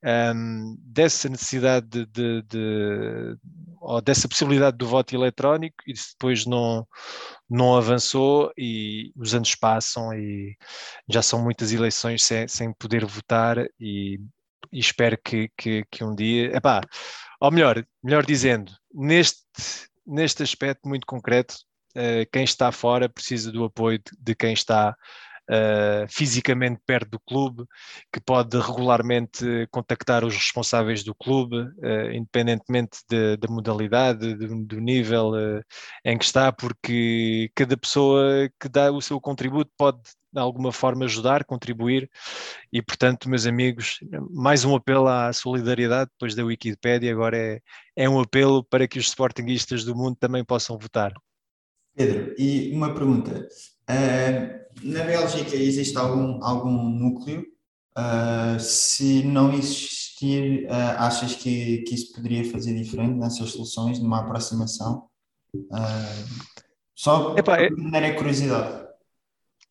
[0.04, 3.36] um, dessa necessidade de, de, de,
[3.80, 6.86] ou dessa possibilidade do voto eletrónico e depois não,
[7.48, 10.56] não avançou e os anos passam e
[11.08, 14.20] já são muitas eleições sem, sem poder votar e,
[14.72, 16.80] e espero que, que, que, um dia, epá,
[17.40, 19.42] ou melhor, melhor dizendo, neste,
[20.06, 21.54] neste aspecto muito concreto,
[21.96, 24.96] uh, quem está fora precisa do apoio de, de quem está
[25.50, 27.64] uh, fisicamente perto do clube,
[28.12, 35.32] que pode regularmente contactar os responsáveis do clube, uh, independentemente da modalidade, do, do nível
[35.32, 35.62] uh,
[36.04, 40.00] em que está, porque cada pessoa que dá o seu contributo pode
[40.32, 42.10] de alguma forma ajudar, contribuir
[42.72, 43.98] e, portanto, meus amigos,
[44.30, 47.60] mais um apelo à solidariedade depois da Wikipédia, agora é,
[47.94, 51.12] é um apelo para que os sportinguistas do mundo também possam votar.
[51.94, 53.46] Pedro, e uma pergunta.
[53.92, 57.44] Uh, na Bélgica existe algum, algum núcleo?
[57.96, 64.20] Uh, se não existir, uh, achas que, que isso poderia fazer diferente nessas soluções, numa
[64.20, 65.08] aproximação?
[66.94, 68.12] só Epá, por é...
[68.14, 68.86] curiosidade.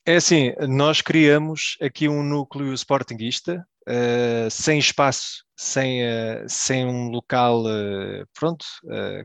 [0.06, 7.10] É assim, nós criamos aqui um núcleo sportinguista, uh, sem espaço, sem, uh, sem um
[7.10, 8.66] local, uh, pronto,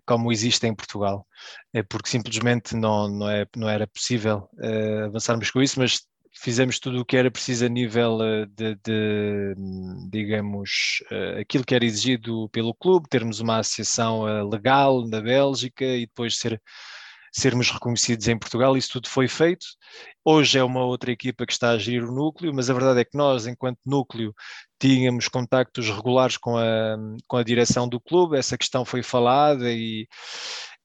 [0.07, 1.27] como existe em Portugal,
[1.73, 4.49] é porque simplesmente não, não, é, não era possível
[5.05, 6.03] avançarmos com isso, mas
[6.39, 8.19] fizemos tudo o que era preciso a nível
[8.55, 9.55] de, de
[10.11, 11.03] digamos,
[11.41, 16.61] aquilo que era exigido pelo clube, termos uma associação legal na Bélgica e depois ser
[17.37, 19.67] sermos reconhecidos em Portugal, isso tudo foi feito.
[20.25, 23.05] Hoje é uma outra equipa que está a gerir o núcleo, mas a verdade é
[23.05, 24.35] que nós, enquanto núcleo,
[24.81, 26.97] tínhamos contactos regulares com a,
[27.29, 30.09] com a direção do clube, essa questão foi falada e,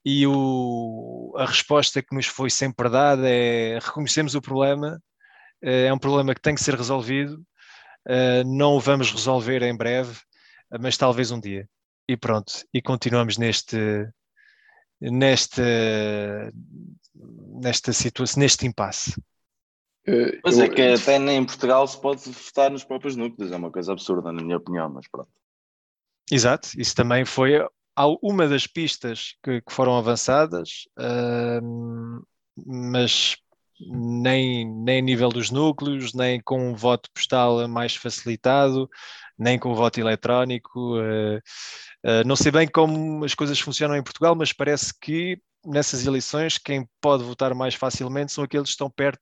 [0.03, 5.01] e o, a resposta que nos foi sempre dada é reconhecemos o problema,
[5.63, 7.41] eh, é um problema que tem que ser resolvido,
[8.07, 10.19] eh, não o vamos resolver em breve,
[10.81, 11.67] mas talvez um dia.
[12.09, 13.77] E pronto, e continuamos neste,
[15.01, 15.63] nesta,
[17.61, 19.15] nesta situação, neste impasse.
[20.05, 23.55] Eh, pois é, que até nem em Portugal se pode votar nos próprios núcleos, é
[23.55, 25.29] uma coisa absurda, na minha opinião, mas pronto.
[26.31, 27.59] Exato, isso também foi
[28.21, 32.25] uma das pistas que, que foram avançadas, uh,
[32.65, 33.35] mas
[33.89, 38.89] nem, nem a nível dos núcleos, nem com um voto postal mais facilitado,
[39.37, 40.97] nem com o voto eletrónico.
[40.99, 41.41] Uh,
[42.03, 46.57] Uh, não sei bem como as coisas funcionam em Portugal, mas parece que nessas eleições
[46.57, 49.21] quem pode votar mais facilmente são aqueles que estão perto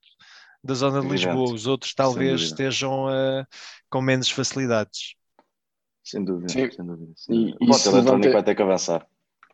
[0.64, 3.44] da zona de Lisboa, os outros talvez estejam uh,
[3.90, 5.14] com menos facilidades.
[6.02, 6.70] Sem dúvida, Sim.
[6.70, 7.12] sem dúvida.
[7.28, 8.32] E, o voto eletrónico ter...
[8.32, 9.06] vai ter que avançar,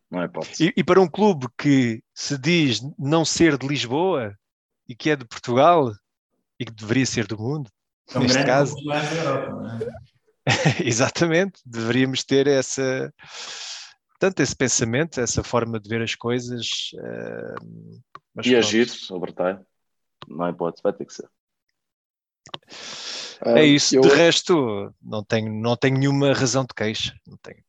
[0.09, 4.37] não é e, e para um clube que se diz não ser de Lisboa
[4.89, 5.93] e que é de Portugal
[6.59, 7.71] e que deveria ser do mundo,
[8.07, 8.77] Tão neste caso.
[8.79, 9.79] Europa, não é?
[10.85, 13.13] Exatamente, deveríamos ter essa,
[14.19, 16.91] tanto esse pensamento, essa forma de ver as coisas.
[16.95, 18.01] Uh,
[18.37, 18.57] e pronto.
[18.57, 19.59] agir sobre time.
[20.29, 21.29] Não hipótese, vai ter que ser.
[23.45, 24.03] É isso, eu...
[24.03, 27.63] de resto, não tenho, não tenho nenhuma razão de queixa, não tenho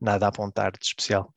[0.00, 1.32] nada a apontar de especial.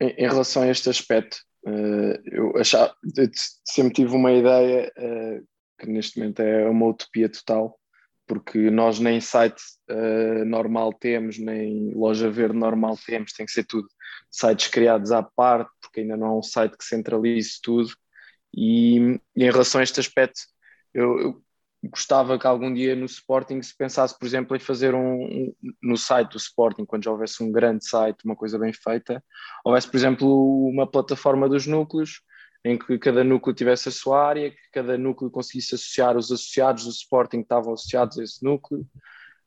[0.00, 3.30] Em, em relação a este aspecto, uh, eu, achava, eu
[3.64, 5.46] sempre tive uma ideia uh,
[5.78, 7.78] que neste momento é uma utopia total,
[8.26, 13.64] porque nós nem site uh, normal temos, nem loja verde normal temos, tem que ser
[13.64, 13.88] tudo
[14.30, 17.90] sites criados à parte, porque ainda não há um site que centralize tudo.
[18.56, 20.40] E, em relação a este aspecto,
[20.92, 21.43] eu, eu,
[21.90, 25.96] gostava que algum dia no Sporting se pensasse, por exemplo, em fazer um, um, no
[25.96, 29.22] site do Sporting, quando já houvesse um grande site, uma coisa bem feita,
[29.64, 32.20] houvesse, por exemplo, uma plataforma dos núcleos
[32.64, 36.84] em que cada núcleo tivesse a sua área, que cada núcleo conseguisse associar os associados
[36.84, 38.80] do Sporting que estavam associados a esse núcleo,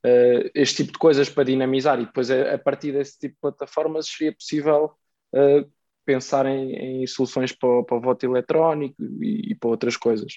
[0.05, 3.41] uh, este tipo de coisas para dinamizar e depois a, a, partir desse tipo de
[3.41, 4.91] plataformas seria possível
[5.33, 5.71] uh,
[6.05, 10.33] pensar em, em, soluções para, para o voto eletrónico e, e, para outras coisas.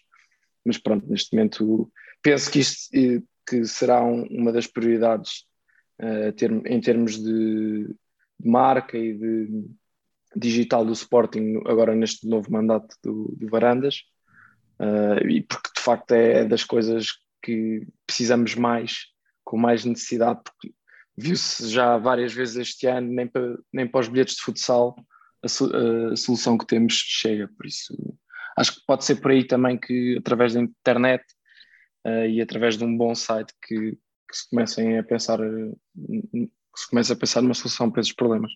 [0.65, 1.91] Mas pronto, neste momento
[2.23, 2.91] penso que isto
[3.47, 5.45] que será um, uma das prioridades
[6.01, 7.89] uh, ter, em termos de,
[8.39, 9.65] de marca e de
[10.37, 14.03] digital do Sporting agora neste novo mandato do, do Varandas
[14.79, 17.09] uh, e porque de facto é das coisas
[17.43, 19.07] que precisamos mais,
[19.45, 20.73] com mais necessidade, porque
[21.17, 24.95] viu-se já várias vezes este ano, nem para, nem para os bilhetes de futsal
[25.43, 27.95] a, a, solução que temos chega, por isso
[28.57, 31.25] acho que pode ser por aí também que através da internet
[32.07, 36.89] uh, e através de um bom site que, que se comecem a pensar que se
[36.89, 38.53] comece a pensar numa solução para esses problemas.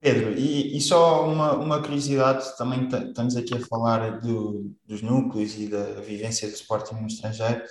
[0.00, 5.58] Pedro, e, e só uma, uma curiosidade, também estamos aqui a falar do, dos núcleos
[5.58, 7.64] e da vivência do Sporting no estrangeiro.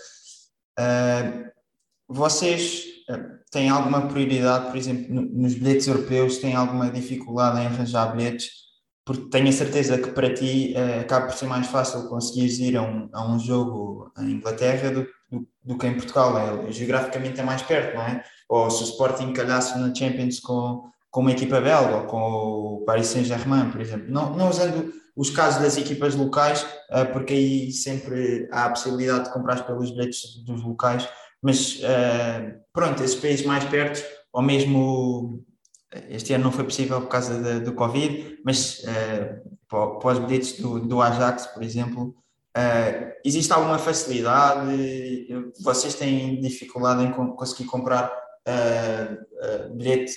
[0.77, 1.49] Uh,
[2.09, 2.85] vocês
[3.49, 8.66] têm alguma prioridade, por exemplo, no, nos bilhetes europeus, têm alguma dificuldade em arranjar bilhetes?
[9.07, 12.77] Porque tenho a certeza que para ti uh, acaba por ser mais fácil conseguires ir
[12.77, 16.37] a um, a um jogo em Inglaterra do, do, do que em Portugal.
[16.37, 18.23] É, geograficamente é mais perto, não é?
[18.47, 20.83] Ou se o Sporting calhasse na Champions com
[21.17, 25.31] com uma equipa belga ou com o Paris Saint-Germain, por exemplo, não, não usando os
[25.31, 30.43] casos das equipas locais, uh, porque aí sempre há a possibilidade de comprar pelos bilhetes
[30.45, 31.09] dos locais,
[31.41, 35.43] mas uh, pronto, esses países mais perto, ou mesmo
[36.09, 40.59] este ano não foi possível por causa de, do Covid, mas uh, para os bilhetes
[40.59, 42.15] do, do Ajax, por exemplo,
[42.57, 45.27] uh, existe alguma facilidade?
[45.61, 50.13] Vocês têm dificuldade em conseguir comprar uh, bilhete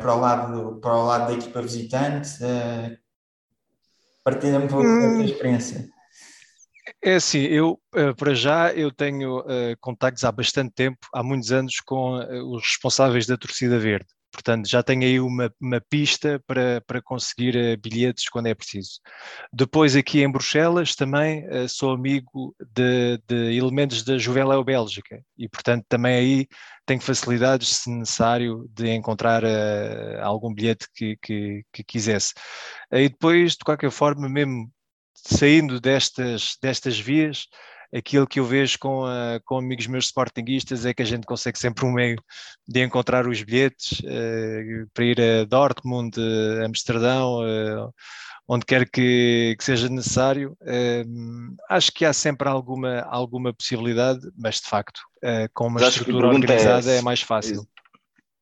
[0.00, 2.30] para, o lado, para o lado da equipa visitante?
[2.42, 2.96] Uh,
[4.22, 5.18] Partilha um pouco hum.
[5.18, 5.88] da experiência.
[7.02, 7.78] É assim, eu
[8.16, 9.44] para já eu tenho
[9.80, 12.16] contactos há bastante tempo, há muitos anos, com
[12.52, 14.06] os responsáveis da torcida verde.
[14.36, 19.00] Portanto, já tenho aí uma, uma pista para, para conseguir uh, bilhetes quando é preciso.
[19.50, 25.48] Depois, aqui em Bruxelas, também uh, sou amigo de, de elementos da Juveléu Bélgica e,
[25.48, 26.48] portanto, também aí
[26.84, 32.34] tenho facilidades, se necessário, de encontrar uh, algum bilhete que, que, que quisesse.
[32.90, 34.70] Aí depois, de qualquer forma, mesmo
[35.14, 37.46] saindo destas, destas vias,
[37.94, 41.58] aquilo que eu vejo com, uh, com amigos meus sportinguistas é que a gente consegue
[41.58, 42.16] sempre um meio
[42.66, 47.92] de encontrar os bilhetes uh, para ir a Dortmund, uh, Amsterdão,
[48.48, 50.56] onde quer que, que seja necessário.
[51.68, 55.00] acho que há sempre alguma, alguma possibilidade, mas de facto,
[55.52, 57.66] com uma estrutura organizada é, é mais fácil.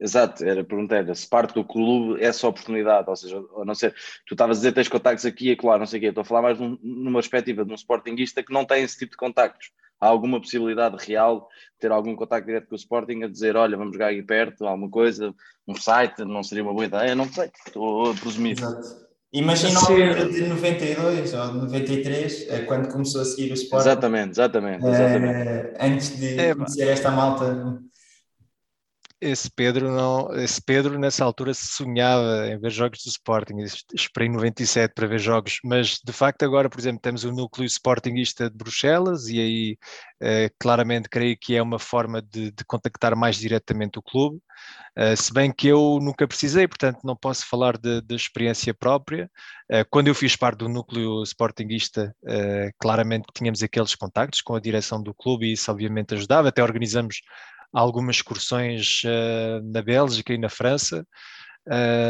[0.05, 3.95] Exato, era perguntar se parte do clube é essa oportunidade, ou seja, a não ser,
[4.27, 6.25] tu estavas a dizer tens contactos aqui e claro, não sei o quê, estou a
[6.27, 9.73] falar mais num, numa perspectiva de um sportinguista que não tem esse tipo de contactos.
[9.99, 13.79] Há alguma possibilidade real de ter algum contacto direto com o Sporting a dizer, olha,
[13.79, 15.35] vamos jogar aí perto, alguma coisa,
[15.67, 17.15] um site, não seria uma boa ideia?
[17.15, 18.59] Não sei, estou a presumir.
[18.59, 19.05] Exato.
[19.33, 23.89] Imagina o de 92 ou 93, é quando começou a seguir o Sporting.
[23.89, 24.87] Exatamente, exatamente.
[24.87, 25.49] exatamente.
[25.49, 27.83] É, antes de é, conhecer esta malta
[29.25, 33.55] esse Pedro não, esse Pedro nessa altura sonhava em ver jogos do Sporting,
[33.95, 38.51] esperei 97 para ver jogos, mas de facto agora, por exemplo, temos o núcleo Sportingista
[38.51, 39.79] de Bruxelas e aí
[40.21, 44.39] eh, claramente creio que é uma forma de, de contactar mais diretamente o clube,
[44.97, 49.31] eh, se bem que eu nunca precisei, portanto não posso falar de experiência própria.
[49.71, 52.15] Eh, quando eu fiz parte do núcleo Sportingista,
[52.79, 57.21] claramente tínhamos aqueles contactos com a direção do clube e isso obviamente ajudava, até organizamos
[57.75, 61.05] algumas excursões uh, na Bélgica e na França.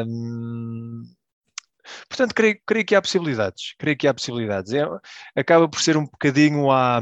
[0.06, 1.02] Um,
[2.08, 3.74] portanto, creio, creio, que há possibilidades.
[3.78, 4.72] Creio que há possibilidades.
[4.74, 4.84] É,
[5.34, 7.00] acaba por ser um bocadinho a.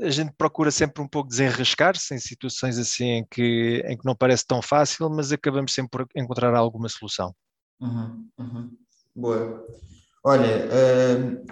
[0.00, 4.14] A gente procura sempre um pouco desenrascar-se em situações assim em que, em que não
[4.14, 7.34] parece tão fácil, mas acabamos sempre por encontrar alguma solução.
[7.80, 8.70] Uhum, uhum.
[9.14, 9.66] Boa.
[10.24, 11.46] Olha, uh,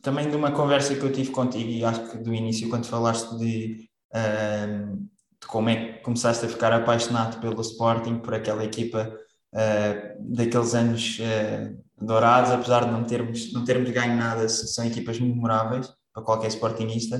[0.00, 3.36] também de uma conversa que eu tive contigo, e acho que do início, quando falaste
[3.38, 5.10] de uh,
[5.46, 9.12] como é que começaste a ficar apaixonado pelo Sporting, por aquela equipa
[9.54, 15.18] uh, daqueles anos uh, dourados, apesar de não termos, não termos ganho nada, são equipas
[15.18, 17.16] memoráveis para qualquer Sportingista.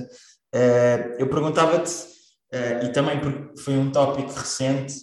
[0.53, 1.91] Uh, eu perguntava-te,
[2.83, 4.93] e também porque foi um tópico recente,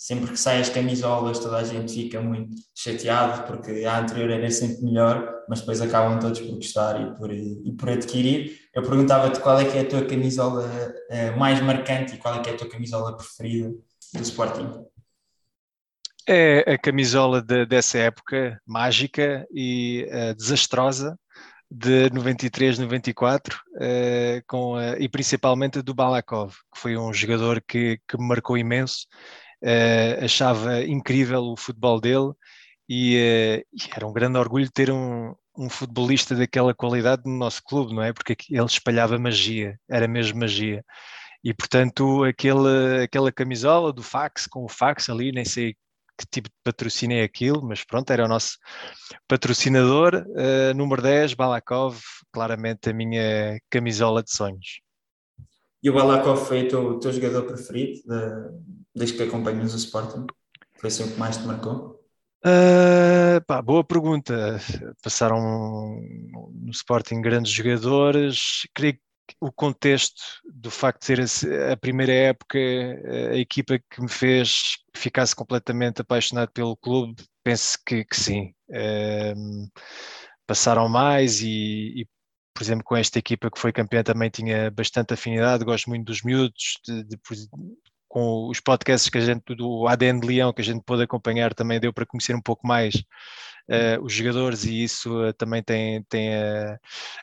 [0.00, 4.50] sempre que saem as camisolas toda a gente fica muito chateado porque a anterior era
[4.50, 8.56] sempre melhor, mas depois acabam todos por gostar e por, e por adquirir.
[8.74, 12.38] Eu perguntava-te qual é que é a tua camisola uh, mais marcante e qual é
[12.38, 14.86] que é a tua camisola preferida do Sporting.
[16.26, 21.18] É a camisola de, dessa época mágica e uh, desastrosa
[21.70, 28.00] de 93, 94, uh, com, uh, e principalmente do Balakov, que foi um jogador que,
[28.08, 29.06] que me marcou imenso,
[29.62, 32.32] uh, achava incrível o futebol dele
[32.88, 37.94] e, e, era um grande orgulho ter um, um futebolista daquela qualidade no nosso clube,
[37.94, 38.12] não é?
[38.12, 40.84] Porque ele espalhava magia, era mesmo magia.
[41.44, 45.76] E portanto, aquele, aquela camisola do fax, com o fax ali, nem sei
[46.20, 48.58] que tipo de patrocínio é aquilo, mas pronto, era o nosso
[49.26, 50.26] patrocinador.
[50.28, 51.98] Uh, número 10, Balakov,
[52.30, 54.80] claramente a minha camisola de sonhos.
[55.82, 58.60] E o Balakov foi o teu, teu jogador preferido de,
[58.94, 60.26] desde que acompanhas o Sporting?
[60.78, 61.98] Foi assim o que mais te marcou?
[62.44, 64.60] Uh, pá, boa pergunta.
[65.02, 65.40] Passaram
[66.52, 68.68] no Sporting grandes jogadores.
[68.74, 69.00] Creio que
[69.40, 75.34] o contexto do facto de ser a, primeira época, a equipa que me fez ficasse
[75.34, 78.52] completamente apaixonado pelo clube, penso que, que sim.
[78.68, 79.68] Uh,
[80.46, 82.06] passaram mais e, e,
[82.52, 86.22] por exemplo, com esta equipa que foi campeã também tinha bastante afinidade, gosto muito dos
[86.22, 87.16] miúdos, de, de,
[88.08, 91.54] com os podcasts que a gente, do ADN de Leão, que a gente pôde acompanhar,
[91.54, 96.02] também deu para conhecer um pouco mais uh, os jogadores e isso uh, também tem,
[96.08, 96.76] tem a,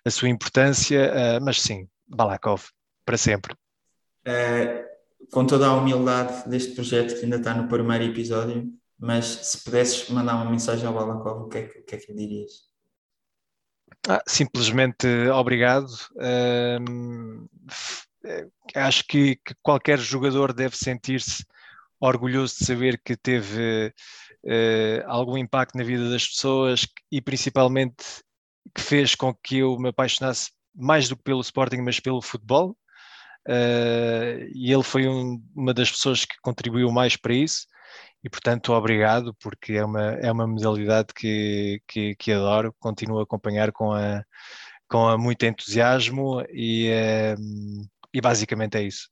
[0.05, 2.64] a sua importância, uh, mas sim, Balakov,
[3.05, 3.55] para sempre.
[5.32, 10.10] com toda a humildade deste projeto que ainda está no primeiro episódio, mas se pudesses
[10.10, 12.68] mandar uma mensagem ao Balakov, o que é que, o que, é que dirias?
[14.08, 15.88] Ah, simplesmente obrigado.
[18.76, 21.45] acho que, que, qualquer jogador deve sentir-se
[21.99, 23.93] orgulhoso de saber que teve
[24.43, 28.03] uh, algum impacto na vida das pessoas e principalmente
[28.74, 32.78] que fez com que eu me apaixonasse mais do que pelo Sporting, mas pelo futebol.
[33.47, 37.65] Uh, e ele foi um, uma das pessoas que contribuiu mais para isso
[38.21, 43.23] e portanto obrigado porque é uma, é uma modalidade que, que, que adoro, continuo a
[43.23, 44.21] acompanhar com, a,
[44.89, 49.09] com a muito entusiasmo e, uh, e basicamente é isso.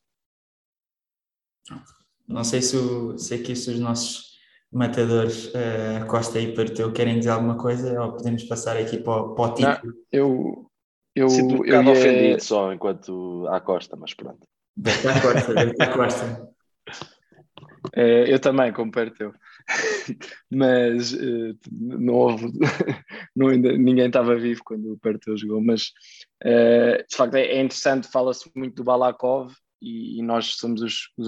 [2.27, 4.35] Não sei se, o, se aqui se os nossos
[4.69, 9.35] matadores uh, Costa e Parteu querem dizer alguma coisa ou podemos passar aqui para, o,
[9.35, 9.93] para o título.
[9.93, 10.71] Não, eu,
[11.15, 11.91] eu, Sinto um bocado ia...
[11.91, 14.45] ofendido só enquanto há Costa, mas pronto.
[14.85, 16.55] Estar Costa, estar Costa.
[17.93, 19.33] É, eu também, como Parteu.
[20.51, 22.47] mas uh, não houve,
[23.35, 25.91] não, ainda, ninguém estava vivo quando o Parteu jogou, mas
[26.43, 31.09] uh, de facto é, é interessante, fala-se muito do Balakov e, e nós somos os,
[31.17, 31.27] os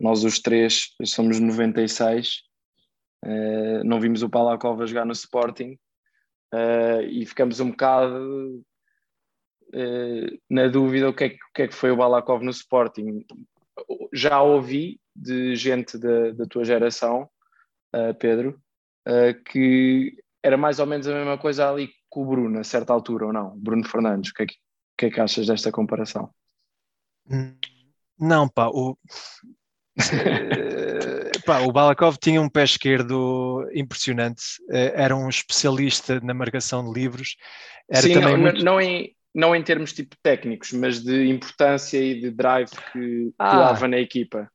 [0.00, 2.42] nós os três somos 96,
[3.24, 5.76] uh, eh, não vimos o Palakova jogar no Sporting
[6.54, 8.62] uh, e ficamos um bocado
[10.48, 13.24] na dúvida o que, é, o que, é, que foi o Balakov no Sporting.
[14.12, 17.28] Já ouvi de gente da, da tua geração,
[18.18, 18.60] Pedro,
[19.50, 23.26] que era mais ou menos a mesma coisa ali com o Bruno, a certa altura,
[23.26, 23.56] ou não?
[23.58, 24.54] Bruno Fernandes, o que é que,
[24.96, 26.30] que, é que achas desta comparação?
[28.18, 28.98] Não, pá, o,
[31.44, 37.36] pá, o Balakov tinha um pé esquerdo impressionante, era um especialista na marcação de livros.
[37.88, 38.64] Era Sim, também não, muito...
[38.64, 43.50] não, em, não em termos tipo técnicos, mas de importância e de drive que, ah.
[43.50, 44.50] que dava na equipa.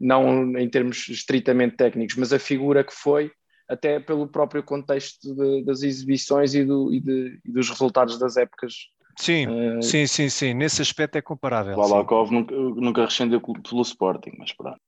[0.00, 3.32] Não em termos estritamente técnicos, mas a figura que foi,
[3.68, 8.36] até pelo próprio contexto de, das exibições e, do, e, de, e dos resultados das
[8.36, 8.72] épocas
[9.18, 10.54] Sim, uh, sim, sim, sim.
[10.54, 11.76] Nesse aspecto é comparável.
[11.76, 14.80] Balakov nunca, nunca rescindeu pelo Sporting, mas pronto.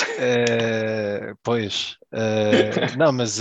[0.00, 3.38] Uh, pois, uh, não, mas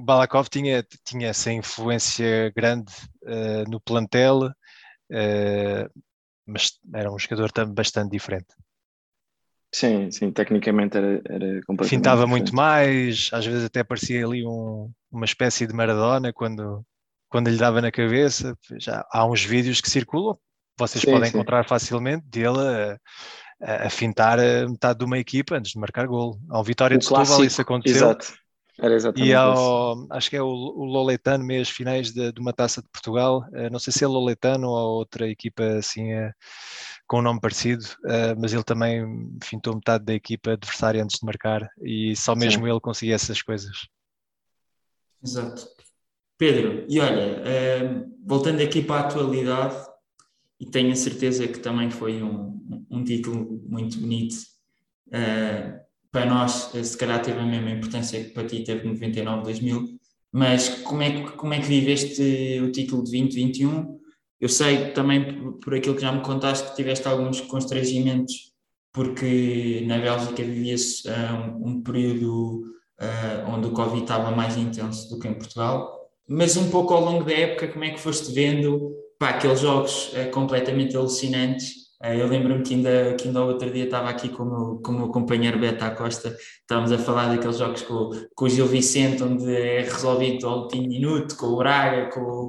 [0.00, 2.92] Balakov tinha, tinha essa influência grande
[3.68, 4.50] no plantel,
[6.46, 8.54] mas era um jogador também bastante diferente.
[9.72, 12.30] Sim, sim, tecnicamente era, era completamente Fintava diferente.
[12.30, 16.84] muito mais, às vezes até parecia ali um, uma espécie de Maradona quando,
[17.28, 18.56] quando lhe dava na cabeça.
[18.78, 20.36] Já há uns vídeos que circulam,
[20.76, 21.36] vocês sim, podem sim.
[21.36, 22.98] encontrar facilmente dele
[23.62, 26.36] a, a, fintar a metade de uma equipa antes de marcar gol.
[26.50, 28.06] Ao Vitória o de Setúbal isso aconteceu.
[28.08, 28.34] Exato.
[28.82, 32.52] Era exatamente e ao, acho que é o, o Loletano, meias finais de, de, uma
[32.52, 33.44] taça de Portugal.
[33.52, 36.32] Uh, não sei se é Loletano ou outra equipa assim uh,
[37.06, 39.04] com um nome parecido, uh, mas ele também
[39.42, 42.70] fintou metade da equipa adversária antes de marcar e só mesmo Sim.
[42.70, 43.88] ele conseguia essas coisas.
[45.22, 45.68] Exato.
[46.38, 49.76] Pedro, e olha, uh, voltando aqui para a atualidade,
[50.58, 54.36] e tenho a certeza que também foi um, um título muito bonito,
[55.08, 60.00] uh, para nós, se calhar teve a mesma importância que para ti teve 99, 2000,
[60.32, 63.98] mas como é, que, como é que viveste o título de 2021?
[64.40, 68.52] Eu sei também, por aquilo que já me contaste, que tiveste alguns constrangimentos,
[68.92, 71.12] porque na Bélgica vivia-se uh,
[71.62, 72.62] um, um, período
[73.00, 76.00] uh, onde o Covid estava mais intenso do que em Portugal
[76.32, 80.12] mas um pouco ao longo da época, como é que foste vendo pá, aqueles jogos
[80.14, 81.79] é, completamente alucinantes?
[82.02, 84.92] É, eu lembro-me que ainda, que ainda outro dia estava aqui com o meu, com
[84.92, 89.22] o meu companheiro Beto Acosta, estávamos a falar daqueles jogos com, com o Gil Vicente,
[89.22, 92.48] onde é resolvido ao último minuto, com o Braga, com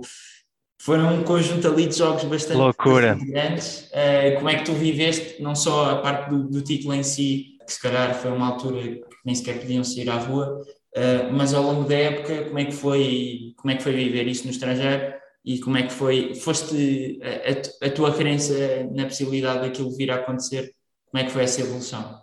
[0.81, 3.15] foram um conjunto ali de jogos bastante, Loucura.
[3.21, 3.91] Grandes.
[3.91, 7.57] Uh, como é que tu viveste, não só a parte do, do, título em si,
[7.67, 11.53] que se calhar foi uma altura que nem sequer podiam sair à rua, Uh, mas
[11.53, 14.51] ao longo da época, como é que foi, como é que foi viver isso no
[14.51, 18.53] estrangeiro e como é que foi, foste a, a, tua crença
[18.93, 20.71] na possibilidade daquilo vir a acontecer,
[21.05, 22.21] como é que foi essa evolução?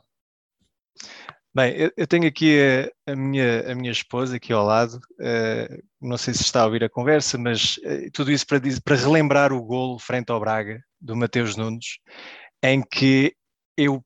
[1.55, 2.57] Bem, eu, eu tenho aqui
[3.07, 6.67] a, a, minha, a minha esposa aqui ao lado, uh, não sei se está a
[6.67, 10.81] ouvir a conversa, mas uh, tudo isso para, para relembrar o golo frente ao Braga,
[11.01, 11.99] do Mateus Nunes,
[12.63, 13.35] em que
[13.77, 14.05] eu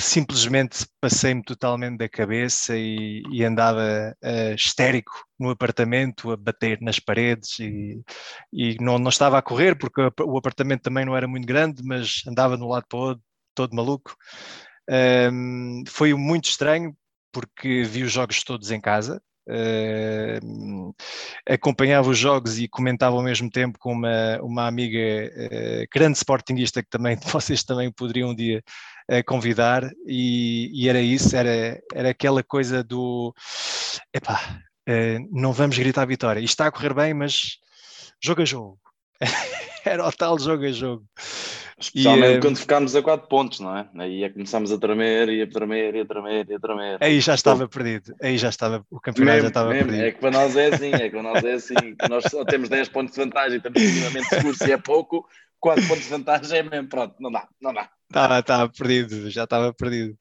[0.00, 6.98] simplesmente passei-me totalmente da cabeça e, e andava uh, histérico no apartamento, a bater nas
[6.98, 8.02] paredes e,
[8.52, 12.22] e não, não estava a correr porque o apartamento também não era muito grande, mas
[12.26, 13.24] andava de um lado para o outro,
[13.54, 14.16] todo maluco.
[14.88, 16.94] Um, foi muito estranho
[17.32, 20.94] porque vi os jogos todos em casa, Uh,
[21.46, 26.82] acompanhava os jogos e comentava ao mesmo tempo com uma, uma amiga uh, grande sportinguista
[26.82, 28.62] que também vocês também poderiam um dia
[29.10, 33.34] uh, convidar e, e, era isso, era, era aquela coisa do
[34.14, 34.60] epá,
[35.30, 36.40] não vamos gritar vitória.
[36.40, 37.58] Isto está a correr bem, mas
[38.22, 38.83] jogo a jogo.
[39.84, 41.04] Era o tal jogo a jogo.
[41.78, 43.88] Especialmente e, quando ficámos a 4 pontos, não é?
[43.98, 46.98] Aí é começámos a tremer, e a tremer, e a tremer, e a tremer.
[47.00, 49.88] Aí já estava perdido, aí já estava, o campeonato mesmo, já estava mesmo.
[49.88, 50.06] perdido.
[50.06, 51.74] É que para nós é assim, é que para nós é assim,
[52.08, 55.26] nós só temos 10 pontos de vantagem, estamos minimamente seguros e é pouco,
[55.58, 57.90] 4 pontos de vantagem é mesmo, pronto, não dá, não dá.
[58.08, 60.16] Estava, estava perdido, já estava perdido.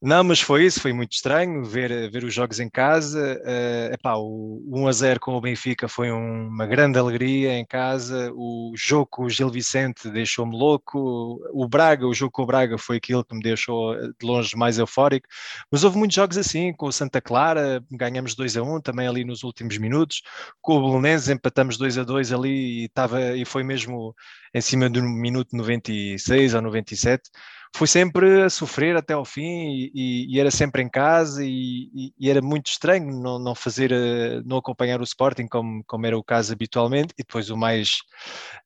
[0.00, 3.40] Não, mas foi isso, foi muito estranho ver, ver os jogos em casa.
[3.42, 7.64] Uh, epá, o 1 a 0 com o Benfica foi um, uma grande alegria em
[7.64, 8.30] casa.
[8.34, 11.40] O jogo com o Gil Vicente deixou-me louco.
[11.52, 14.78] O Braga, o jogo com o Braga foi aquilo que me deixou de longe mais
[14.78, 15.26] eufórico.
[15.70, 19.24] Mas houve muitos jogos assim, com o Santa Clara, ganhamos 2 a 1 também ali
[19.24, 20.22] nos últimos minutos.
[20.60, 24.14] Com o Bolonenses empatamos 2 a 2 ali e, tava, e foi mesmo
[24.52, 27.30] em cima do minuto 96 ou 97
[27.74, 32.30] fui sempre a sofrer até ao fim e, e era sempre em casa e, e,
[32.30, 36.22] era muito estranho não, não fazer, eh, não acompanhar o Sporting como, como era o
[36.22, 37.12] caso habitualmente.
[37.18, 37.98] E depois o mais,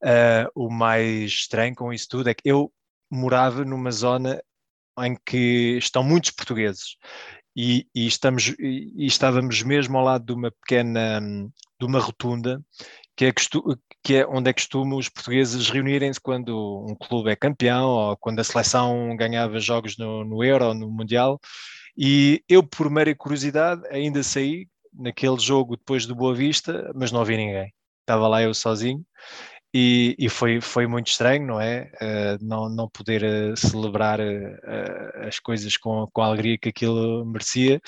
[0.05, 2.71] uh, o mais estranho com isso tudo é que eu
[3.11, 4.43] morava numa zona
[4.99, 6.97] em que estão muitos portugueses
[7.57, 11.21] e, e, estamos, e, estávamos mesmo ao lado de uma pequena,
[11.81, 12.63] de uma rotunda
[13.17, 13.33] que é,
[14.03, 18.41] que é onde é costume os portugueses reunirem-se quando um clube é campeão ou quando
[18.41, 21.41] a seleção ganhava jogos no, no Euro no Mundial.
[21.97, 27.25] E eu, por mera curiosidade, ainda saí naquele jogo depois do Boa Vista, mas não
[27.25, 27.73] vi ninguém.
[28.03, 29.05] Estava lá eu sozinho
[29.75, 31.91] e, e foi, foi muito estranho, não é?
[32.01, 37.25] Uh, não, não poder uh, celebrar uh, as coisas com, com a alegria que aquilo
[37.27, 37.81] merecia.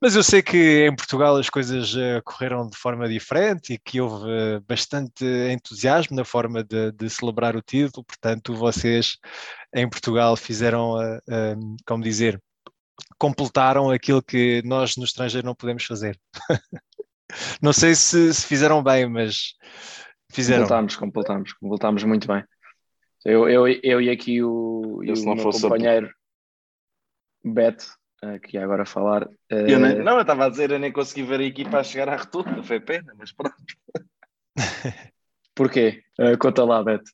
[0.00, 4.00] Mas eu sei que em Portugal as coisas uh, correram de forma diferente e que
[4.00, 9.18] houve uh, bastante entusiasmo na forma de, de, celebrar o título, portanto, vocês
[9.74, 12.40] em Portugal fizeram, uh, como dizer,
[13.18, 16.16] completaram aquilo que nós no estrangeiro não podemos fazer.
[17.60, 19.54] não sei se, se, fizeram bem, mas
[20.30, 20.62] fizeram.
[20.62, 22.44] Completámos, completámos, completámos muito bem.
[23.24, 26.08] Eu, eu, eu e aqui o, e o meu companheiro
[27.44, 29.24] Beto uh, que ia agora falar.
[29.24, 29.66] Uh...
[29.68, 32.08] Eu nem, não, eu estava a dizer, eu nem consegui ver a equipa a chegar
[32.08, 33.56] à rotunda, foi pena, mas pronto.
[35.54, 36.02] Porquê?
[36.18, 37.10] Uh, conta lá, Beto.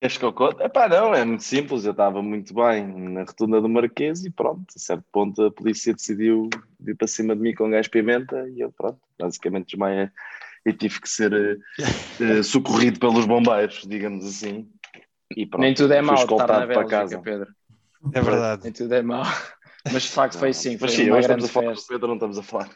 [0.00, 0.62] Queres que eu conte?
[0.62, 4.66] Epá, não, é muito simples, eu estava muito bem na rotunda do Marquês e pronto,
[4.76, 6.48] a certo ponto a polícia decidiu
[6.78, 10.12] vir para cima de mim com gás pimenta e eu pronto, basicamente desmaia
[10.64, 14.70] e tive que ser uh, socorrido pelos bombeiros, digamos assim.
[15.36, 17.18] E pronto, Nem tudo é mau estar na Bélgica, para casa.
[17.18, 17.48] Pedro.
[18.12, 18.62] É verdade.
[18.64, 19.24] Nem tudo é mau.
[19.92, 21.92] Mas de facto foi sim, foi mas, sim, uma grande a falar festa.
[21.92, 22.70] Pedro, não estamos a falar.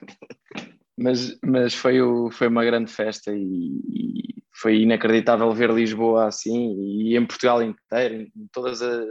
[0.96, 6.76] Mas, mas foi, o, foi uma grande festa e, e, foi inacreditável ver Lisboa assim
[6.78, 9.06] e em Portugal inteiro, em todas as,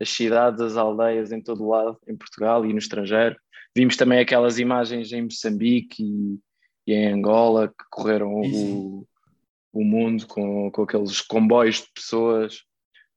[0.00, 3.36] as cidades, as aldeias, em todo lado, em Portugal e no estrangeiro.
[3.76, 6.38] Vimos também aquelas imagens em Moçambique e,
[6.86, 9.06] e em Angola que correram o,
[9.72, 12.62] o mundo com, com aqueles comboios de pessoas.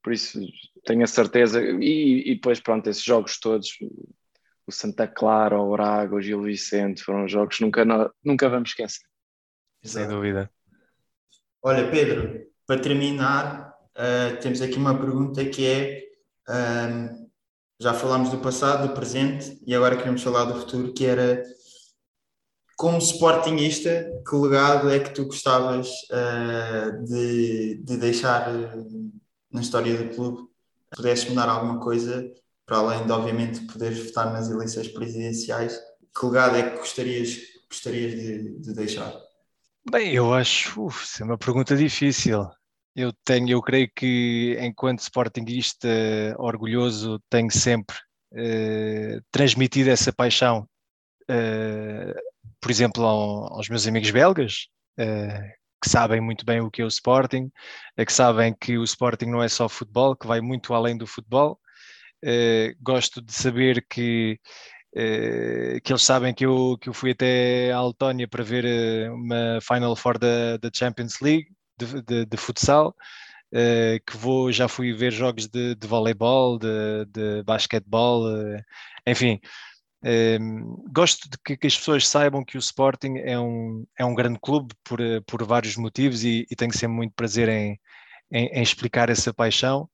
[0.02, 0.40] Por isso
[0.84, 3.70] tenho a certeza, e, e depois pronto, esses jogos todos,
[4.68, 7.84] o Santa Clara, o Braga, o Gil Vicente, foram jogos que nunca,
[8.22, 9.06] nunca vamos esquecer.
[9.82, 10.50] Sem dúvida.
[11.62, 16.04] Olha, Pedro, para terminar, uh, temos aqui uma pergunta que é:
[16.50, 17.30] uh,
[17.80, 21.42] já falámos do passado, do presente e agora queremos falar do futuro, que era
[22.76, 28.52] como sportingista, que legado é que tu gostavas uh, de, de, deixar
[29.50, 30.46] na história do clube?
[30.94, 32.30] Pudesses mudar alguma coisa
[32.68, 35.80] para além de, obviamente, poderes votar nas eleições presidenciais,
[36.14, 37.38] que legado é que gostarias,
[37.68, 39.12] gostarias de, de deixar?
[39.90, 42.46] Bem, eu acho, uf, é uma pergunta difícil.
[42.94, 45.88] Eu tenho, eu creio que enquanto sportinguista
[46.36, 47.96] orgulhoso tenho sempre
[48.34, 50.68] eh, transmitido essa paixão,
[51.26, 52.14] eh,
[52.60, 54.66] por exemplo, ao, aos meus amigos belgas,
[54.98, 57.50] eh, que sabem muito bem o que é o Sporting,
[57.96, 61.58] que sabem que o Sporting não é só futebol, que vai muito além do futebol,
[62.24, 64.40] Uh, gosto de saber que,
[64.94, 69.14] uh, que eles sabem que eu, que eu fui até à Letónia para ver uh,
[69.14, 71.46] uma Final Four da, Champions League
[71.78, 72.94] de, de, de futsal.
[74.06, 78.24] que vou, já fui ver jogos de, de voleibol, de, de basquetebol,
[79.06, 79.40] enfim,
[80.92, 84.38] gosto de que, que, as pessoas saibam que o Sporting é um, é um grande
[84.40, 87.80] clube por, por vários motivos e, e tenho sempre muito prazer em,
[88.30, 89.88] em, em explicar essa paixão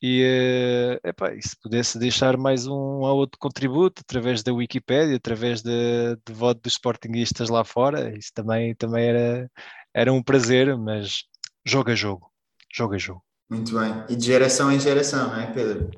[0.00, 0.22] e,
[1.02, 5.60] uh, epá, e se pudesse deixar mais um ou outro contributo através da Wikipédia, através
[5.60, 9.50] de, de voto dos sportinguistas lá fora, isso também, também era,
[9.92, 11.24] era um prazer, mas
[11.64, 12.30] jogo a jogo,
[12.72, 13.22] jogo a jogo.
[13.50, 14.04] Muito bem.
[14.08, 15.90] E de geração em geração, não é, Pedro?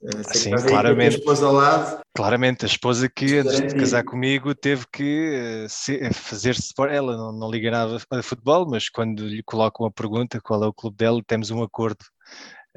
[0.00, 1.16] Uh, Sim, claramente.
[1.16, 2.00] A esposa ao lado.
[2.14, 7.32] Claramente, a esposa que antes de casar comigo teve que uh, fazer-se por ela, não,
[7.32, 10.96] não liga nada a futebol, mas quando lhe colocam a pergunta qual é o clube
[10.96, 11.98] dela, temos um acordo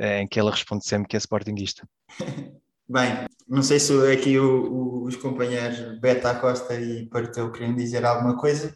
[0.01, 1.87] em que ela responde sempre que é sportinguista.
[2.89, 8.03] Bem, não sei se aqui o, o, os companheiros Beta Costa e Parteu queriam dizer
[8.03, 8.75] alguma coisa.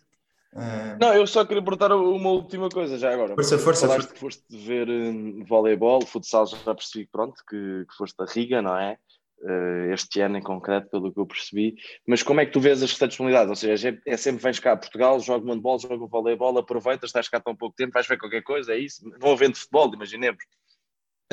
[0.54, 0.96] Uh...
[1.02, 3.36] Não, eu só queria perguntar uma última coisa já agora.
[3.36, 3.88] Força, força.
[3.88, 8.62] Falaste que foste ver um, voleibol, futsal, já percebi pronto, que, que foste da Riga,
[8.62, 8.98] não é?
[9.42, 11.76] Uh, este ano em concreto, pelo que eu percebi.
[12.08, 13.50] Mas como é que tu vês as restantes modalidades?
[13.50, 17.28] Ou seja, é, é sempre vens cá a Portugal, joga handball, joga voleibol, aproveitas, estás
[17.28, 19.04] cá tão pouco tempo, vais ver qualquer coisa, é isso?
[19.20, 20.42] Não havendo futebol, imaginemos.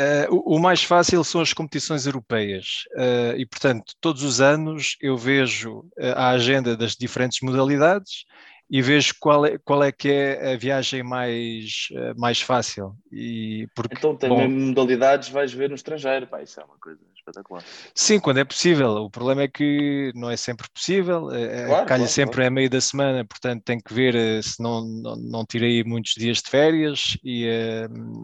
[0.01, 4.97] Uh, o, o, mais fácil são as competições europeias uh, e, portanto, todos os anos
[5.03, 8.25] eu vejo uh, a agenda das diferentes modalidades
[8.71, 12.97] e vejo qual é, qual é que é a viagem mais, mais fácil.
[13.13, 16.99] E porque, então, tem bom, modalidades, vais ver no estrangeiro, pá, isso é uma coisa
[17.23, 17.65] espetacular.
[17.95, 18.91] Sim, quando é possível.
[18.97, 22.49] O problema é que não é sempre possível, é, claro, calha claro, sempre claro.
[22.49, 26.39] a meio da semana, portanto tem que ver se não, não, não tirei muitos dias
[26.39, 27.47] de férias, e,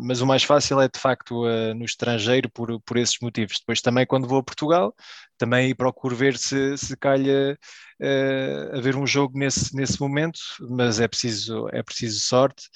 [0.02, 1.44] mas o mais fácil é de facto
[1.76, 3.58] no estrangeiro por, por esses motivos.
[3.60, 4.94] Depois também quando vou a Portugal,
[5.38, 7.56] também procuro ver se, se calha
[8.00, 12.68] uh, haver um jogo nesse, nesse momento, mas é preciso, é preciso sorte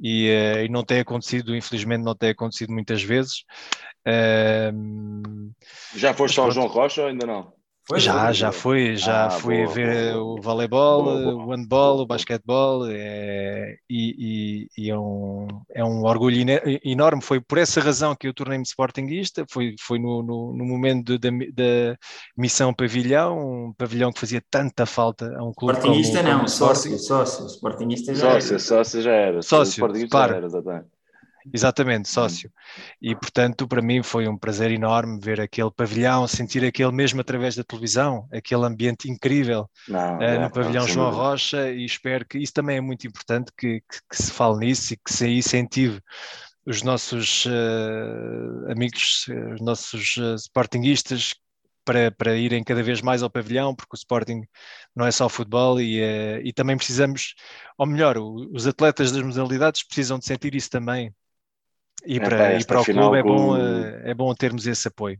[0.00, 3.44] e, uh, e não tem acontecido, infelizmente não tem acontecido muitas vezes.
[4.06, 5.52] Uh,
[5.94, 7.57] Já foste ao João Rocha ou ainda não?
[7.88, 11.50] Foi, já, foi, já fui, já ah, fui boa, ver boa, o voleibol, boa, o
[11.50, 16.36] handball, o basquetebol é, e, e, e, é, um, é um orgulho
[16.84, 17.22] enorme.
[17.22, 21.30] Foi por essa razão que eu tornei-me sportinguista, foi, foi no, no, no momento da,
[21.30, 21.96] da
[22.36, 26.48] missão pavilhão, um pavilhão que fazia tanta falta a um clube Sportingista como, não, como
[26.50, 28.58] sócio, sócio, sportingista já sócio, era.
[28.58, 29.40] Sócio já era.
[29.40, 30.32] Sócio, claro.
[30.32, 30.97] Já era, exatamente.
[31.52, 32.12] Exatamente, uhum.
[32.12, 32.52] sócio.
[33.00, 37.54] E portanto, para mim foi um prazer enorme ver aquele pavilhão, sentir aquele mesmo através
[37.56, 41.70] da televisão, aquele ambiente incrível não, uh, é, no pavilhão não, João Rocha.
[41.70, 44.96] E espero que isso também é muito importante que, que, que se fale nisso e
[44.96, 46.00] que se incentive
[46.66, 51.34] os nossos uh, amigos, os nossos uh, sportinguistas
[51.82, 54.42] para, para irem cada vez mais ao pavilhão, porque o Sporting
[54.94, 57.34] não é só futebol e, uh, e também precisamos,
[57.78, 61.10] ou melhor, os atletas das modalidades precisam de sentir isso também,
[62.06, 65.18] e para, e para o clube é bom, eh, é bom termos esse apoio.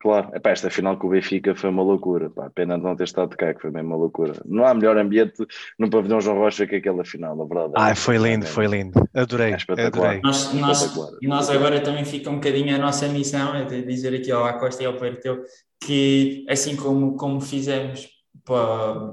[0.00, 2.48] Claro, Epá, esta final com o Benfica foi uma loucura, pá.
[2.48, 4.32] pena de não ter estado cá, que foi mesmo uma loucura.
[4.46, 5.46] Não há melhor ambiente
[5.78, 7.74] no pavilhão João Rocha que aquela final, na verdade.
[7.76, 9.52] Ah, foi lindo, foi lindo, adorei.
[9.52, 10.20] É adorei.
[10.22, 14.46] Nós, nós, nós, agora também fica um bocadinho a nossa missão, é dizer aqui ao
[14.46, 15.42] Acosta e ao Perteu,
[15.78, 18.08] que assim como, como fizemos
[18.42, 19.10] para,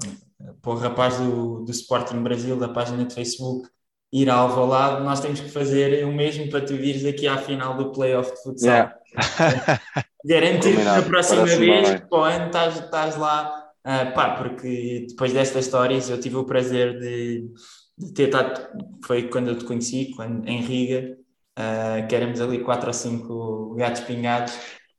[0.62, 3.68] para o rapaz do, do Sporting Brasil, da página de Facebook,
[4.12, 7.76] ir ao Alvalade, nós temos que fazer o mesmo para tu vires aqui à final
[7.76, 8.70] do playoff de futsal.
[8.70, 8.94] Yeah.
[10.24, 13.64] Garantir que na próxima vez, para o ano, estás, estás lá.
[13.86, 17.48] Uh, pá, porque depois destas histórias eu tive o prazer de,
[17.96, 18.68] de ter estado,
[19.04, 21.16] foi quando eu te conheci, quando, em Riga,
[21.58, 24.54] uh, que éramos ali quatro ou cinco gatos pingados.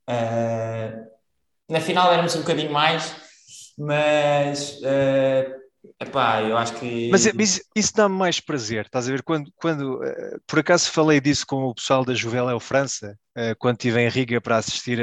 [0.09, 1.05] Uh,
[1.69, 3.15] na final éramos um bocadinho mais,
[3.77, 5.58] mas uh,
[5.99, 7.09] Epá, eu acho que.
[7.09, 9.23] Mas isso, isso dá-me mais prazer, estás a ver?
[9.23, 13.77] Quando, quando uh, por acaso falei disso com o pessoal da Juveléu França, uh, quando
[13.77, 14.99] estive em Riga para assistir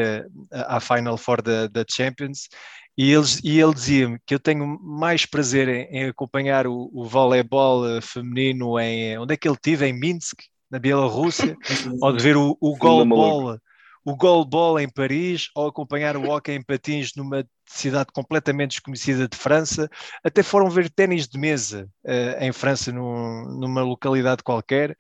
[0.52, 2.48] à Final Four da, da Champions,
[2.96, 7.04] e, eles, e ele dizia-me que eu tenho mais prazer em, em acompanhar o, o
[7.04, 9.18] voleibol eh, feminino em.
[9.18, 9.86] Onde é que ele estive?
[9.86, 11.56] Em Minsk, na Bielorrússia,
[12.00, 13.58] ou de ver o, o goalball
[14.06, 19.36] o goalball em Paris ou acompanhar o hockey em patins numa cidade completamente desconhecida de
[19.36, 19.88] França,
[20.22, 24.96] até foram ver ténis de mesa uh, em França, num, numa localidade qualquer.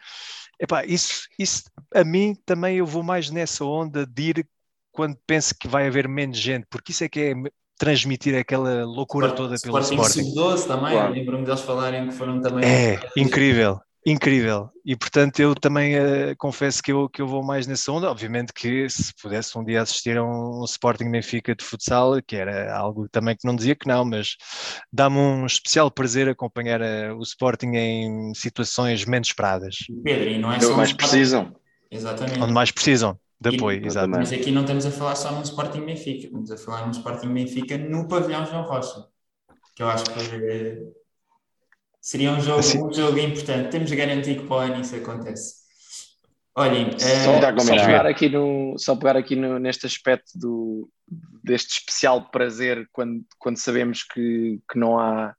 [0.58, 1.64] Epá, isso, isso,
[1.94, 4.48] a mim também eu vou mais nessa onda de ir
[4.90, 7.34] quando penso que vai haver menos gente, porque isso é que é
[7.78, 10.20] transmitir aquela loucura Sport, toda pelo Sporting.
[10.20, 11.12] Sporting Sub-12 também, claro.
[11.12, 12.64] lembro-me deles falarem que foram também...
[12.64, 14.70] É, incrível, incrível.
[14.84, 18.08] E portanto eu também uh, confesso que eu, que eu vou mais nessa onda.
[18.08, 22.36] Obviamente que se pudesse um dia assistir a um, um Sporting Benfica de futsal, que
[22.36, 24.36] era algo também que não dizia que não, mas
[24.92, 29.74] dá-me um especial prazer acompanhar uh, o Sporting em situações menos esperadas.
[30.04, 30.68] Pedro, e não é só.
[30.68, 31.56] Onde mais precisam.
[31.90, 32.40] Exatamente.
[32.40, 33.18] Onde mais precisam.
[33.38, 34.18] De apoio, exatamente.
[34.18, 37.34] Mas aqui não estamos a falar só no Sporting Benfica, estamos a falar no Sporting
[37.34, 39.08] Benfica no pavilhão João Rocha,
[39.74, 40.78] que eu acho que eh,
[42.06, 43.68] Seria um jogo, assim, um jogo importante.
[43.68, 45.56] Temos de garantir que para o ano isso acontece.
[46.54, 50.88] Olhem, só, uh, só pegar aqui, no, só pegar aqui no, neste aspecto do,
[51.42, 55.34] deste especial prazer quando, quando sabemos que, que, não há,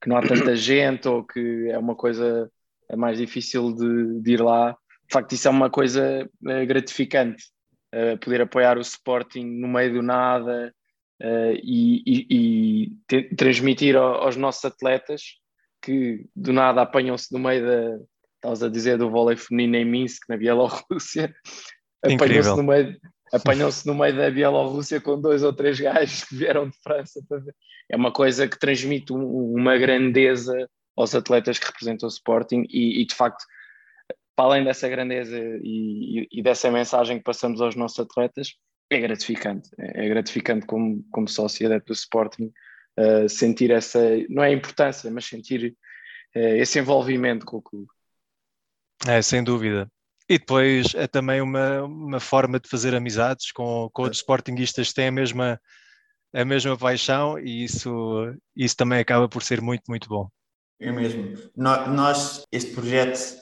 [0.00, 2.48] que não há tanta gente ou que é uma coisa
[2.88, 4.70] é mais difícil de, de ir lá.
[4.70, 7.46] De facto, isso é uma coisa eh, gratificante.
[7.92, 10.72] uh, poder apoiar o Sporting no meio do nada
[11.20, 15.41] uh, e, e, e te, transmitir ao, aos nossos atletas
[15.82, 17.98] que do nada apanham-se no meio da,
[18.36, 21.34] estavas a dizer, do vôlei feminino em Minsk, na Bielorrússia,
[22.02, 23.00] apanham-se no meio
[23.32, 27.20] apanham-se no meio da Bielorrússia com dois ou três gajos que vieram de França.
[27.90, 33.06] É uma coisa que transmite uma grandeza aos atletas que representam o Sporting e, e
[33.06, 33.42] de facto,
[34.36, 38.54] para além dessa grandeza e, e, dessa mensagem que passamos aos nossos atletas,
[38.90, 39.70] é gratificante.
[39.78, 42.52] É, é gratificante como, como sócio do Sporting
[42.98, 45.74] uh, sentir essa, não é importância, mas sentir
[46.34, 47.88] uh, esse envolvimento com o clube.
[49.06, 49.88] É, sem dúvida.
[50.28, 54.94] E depois é também uma, uma forma de fazer amizades com, com outros sportinguistas que
[54.94, 55.60] têm a mesma,
[56.32, 60.28] a mesma paixão e isso, isso também acaba por ser muito, muito bom.
[60.80, 61.34] É mesmo.
[61.56, 63.36] Nós, este projeto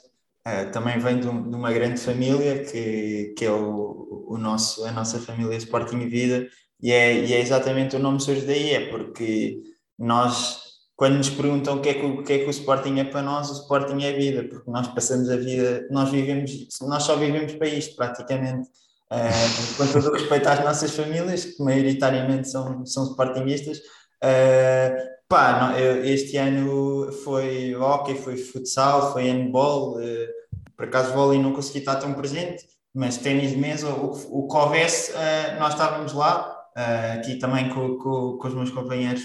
[0.47, 4.85] uh, também vem de, um, de, uma grande família, que, que é o, o nosso,
[4.85, 6.49] a nossa família Sporting Vida,
[6.83, 9.61] e é, e é exatamente o nome surge daí, é porque
[9.99, 10.61] nós,
[10.97, 13.23] quando nos perguntam o que, é que, o que é que o Sporting é para
[13.23, 16.53] nós, o Sporting é vida, porque nós passamos a vida, nós vivemos,
[16.83, 18.69] nós só vivemos para isto praticamente.
[19.13, 25.61] Uh, com todo o respeito às nossas famílias, que maioritariamente são, são sportinguistas, uh, Pá,
[25.61, 30.29] não, eu, este ano foi hockey, foi futsal, foi handball, uh,
[30.77, 34.57] por acaso vôlei não consegui estar tão presente, mas ténis de mesa, o, o que
[34.57, 39.23] houvesse, uh, nós estávamos lá, uh, aqui também com, com, com, os meus companheiros,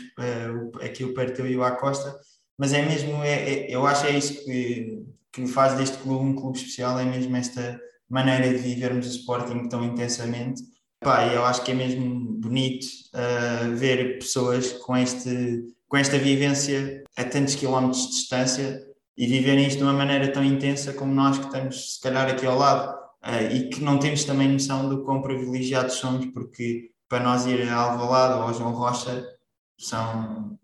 [0.82, 2.20] aqui o Perteu e o Acosta,
[2.58, 6.36] mas é mesmo, é, é, eu acho é isso que, que faz deste clube um
[6.36, 7.80] clube especial, é mesmo esta
[8.10, 10.62] maneira de vivermos o Sporting tão intensamente.
[11.00, 12.88] Pá, eu acho que é mesmo bonito
[13.78, 18.86] ver pessoas com este com esta vivência a tantos quilómetros de distância
[19.18, 22.46] e viverem isto de uma maneira tão intensa como nós que estamos se calhar aqui
[22.46, 22.94] ao lado
[23.24, 27.70] uh, e que não temos também noção do quão privilegiados somos porque para nós ir
[27.70, 29.26] a Alvalade ou ao João Rocha
[29.78, 30.58] são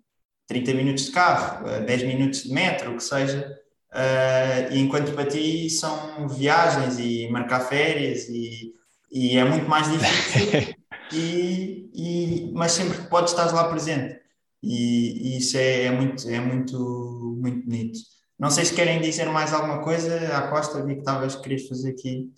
[0.47, 3.57] 30 minutos de carro, 10 eh, minutos de metro, o que seja,
[3.93, 8.73] uh, enquanto para ti são viagens e marcar férias e,
[9.11, 10.75] e é muito mais difícil,
[11.13, 14.19] e, e, mas sempre que podes estás lá presente.
[14.63, 17.99] E, e isso é, é, muito, é muito, muito bonito.
[18.37, 21.91] Não sei se querem dizer mais alguma coisa à Costa, vi que talvez querias fazer
[21.91, 22.29] aqui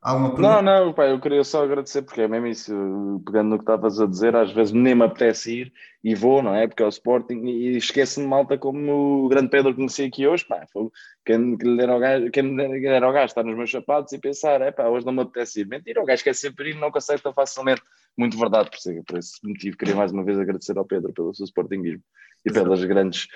[0.00, 0.62] alguma pergunta.
[0.62, 4.00] Não, não, pai, eu queria só agradecer, porque é mesmo isso, pegando no que estavas
[4.00, 5.72] a dizer, às vezes nem me apetece ir
[6.02, 6.66] e vou, não é?
[6.66, 10.44] Porque é o Sporting e esquece-me malta como o grande Pedro que conheci aqui hoje,
[10.44, 10.88] pá, foi,
[11.24, 14.70] quem, quem lhe der ao gajo, quem gajo estar nos meus sapatos e pensar, é
[14.70, 15.66] pá, hoje não me apetece ir.
[15.66, 17.82] Mentira, o gajo quer sempre ir não consegue tão facilmente.
[18.16, 21.34] Muito verdade, por, ser, por esse motivo queria mais uma vez agradecer ao Pedro pelo
[21.34, 22.02] seu Sportingismo
[22.44, 23.28] e pelas grandes,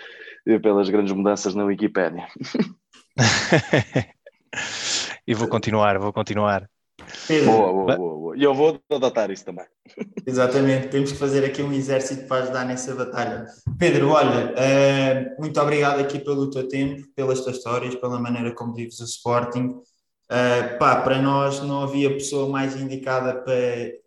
[0.63, 2.27] pelas grandes mudanças na Wikipédia.
[5.27, 6.69] e vou continuar, vou continuar.
[7.27, 8.37] Pedro, boa, boa, boa, boa.
[8.37, 9.65] E eu vou adotar isso também.
[10.27, 13.47] Exatamente, temos que fazer aqui um exército para ajudar nessa batalha.
[13.79, 18.75] Pedro, olha, uh, muito obrigado aqui pelo teu tempo, pelas tuas histórias, pela maneira como
[18.75, 19.81] vives o Sporting.
[20.31, 23.55] Uh, pá, para nós não havia pessoa mais indicada para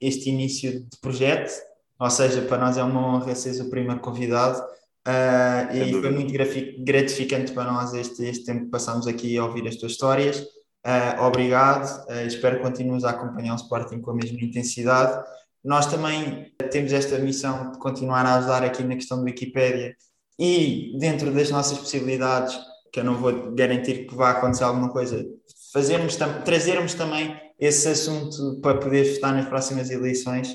[0.01, 1.53] este início de projeto,
[1.99, 4.61] ou seja, para nós é uma honra seres o primeiro convidado.
[5.07, 6.33] Uh, e foi muito
[6.79, 10.41] gratificante para nós este, este tempo que passamos aqui a ouvir as tuas histórias.
[10.85, 15.23] Uh, obrigado, uh, espero que continues a acompanhar o Sporting com a mesma intensidade.
[15.63, 19.95] Nós também temos esta missão de continuar a ajudar aqui na questão do Wikipédia
[20.37, 22.59] e dentro das nossas possibilidades,
[22.91, 25.25] que eu não vou garantir que vá acontecer alguma coisa,
[25.71, 30.53] fazermos trazermos também esse assunto para poder estar nas próximas eleições,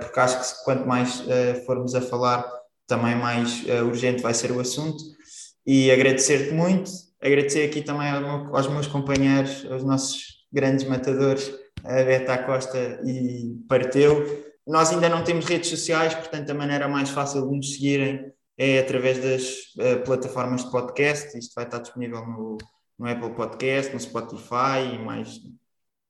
[0.00, 1.22] porque acho que quanto mais
[1.66, 2.59] formos a falar,
[2.90, 5.02] também mais uh, urgente vai ser o assunto.
[5.64, 6.90] E agradecer-te muito,
[7.22, 14.44] agradecer aqui também aos meus companheiros, aos nossos grandes matadores, a Beta Costa e Parteu.
[14.66, 18.80] Nós ainda não temos redes sociais, portanto, a maneira mais fácil de nos seguirem é
[18.80, 19.44] através das
[19.76, 21.38] uh, plataformas de podcast.
[21.38, 22.58] Isto vai estar disponível no,
[22.98, 25.40] no Apple Podcast, no Spotify e mais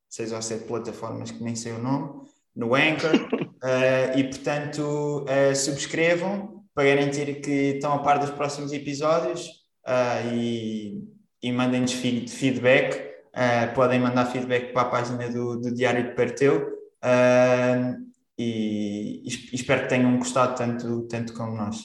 [0.09, 2.27] seis ou sete plataformas que nem sei o nome,
[2.57, 3.15] no Anchor.
[3.15, 9.47] Uh, e, portanto, uh, subscrevam, para garantir que estão a par dos próximos episódios
[9.87, 11.03] uh, e,
[11.43, 13.11] e mandem-nos feedback.
[13.31, 16.67] Uh, podem mandar feedback para a página do, do Diário de Perteu
[17.05, 21.77] uh, e, e, espero que tenham gostado tanto, tanto como nós.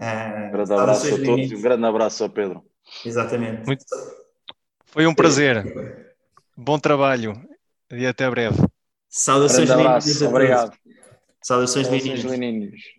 [0.00, 2.64] um grande abraço a todos e um grande abraço ao Pedro.
[3.04, 3.66] Exatamente.
[3.66, 3.84] Muito...
[4.86, 6.14] Foi um prazer.
[6.56, 7.40] Bom trabalho
[7.90, 8.58] e até breve.
[9.08, 10.74] Saudações Obrigado.
[11.42, 12.97] Saudações, Saudações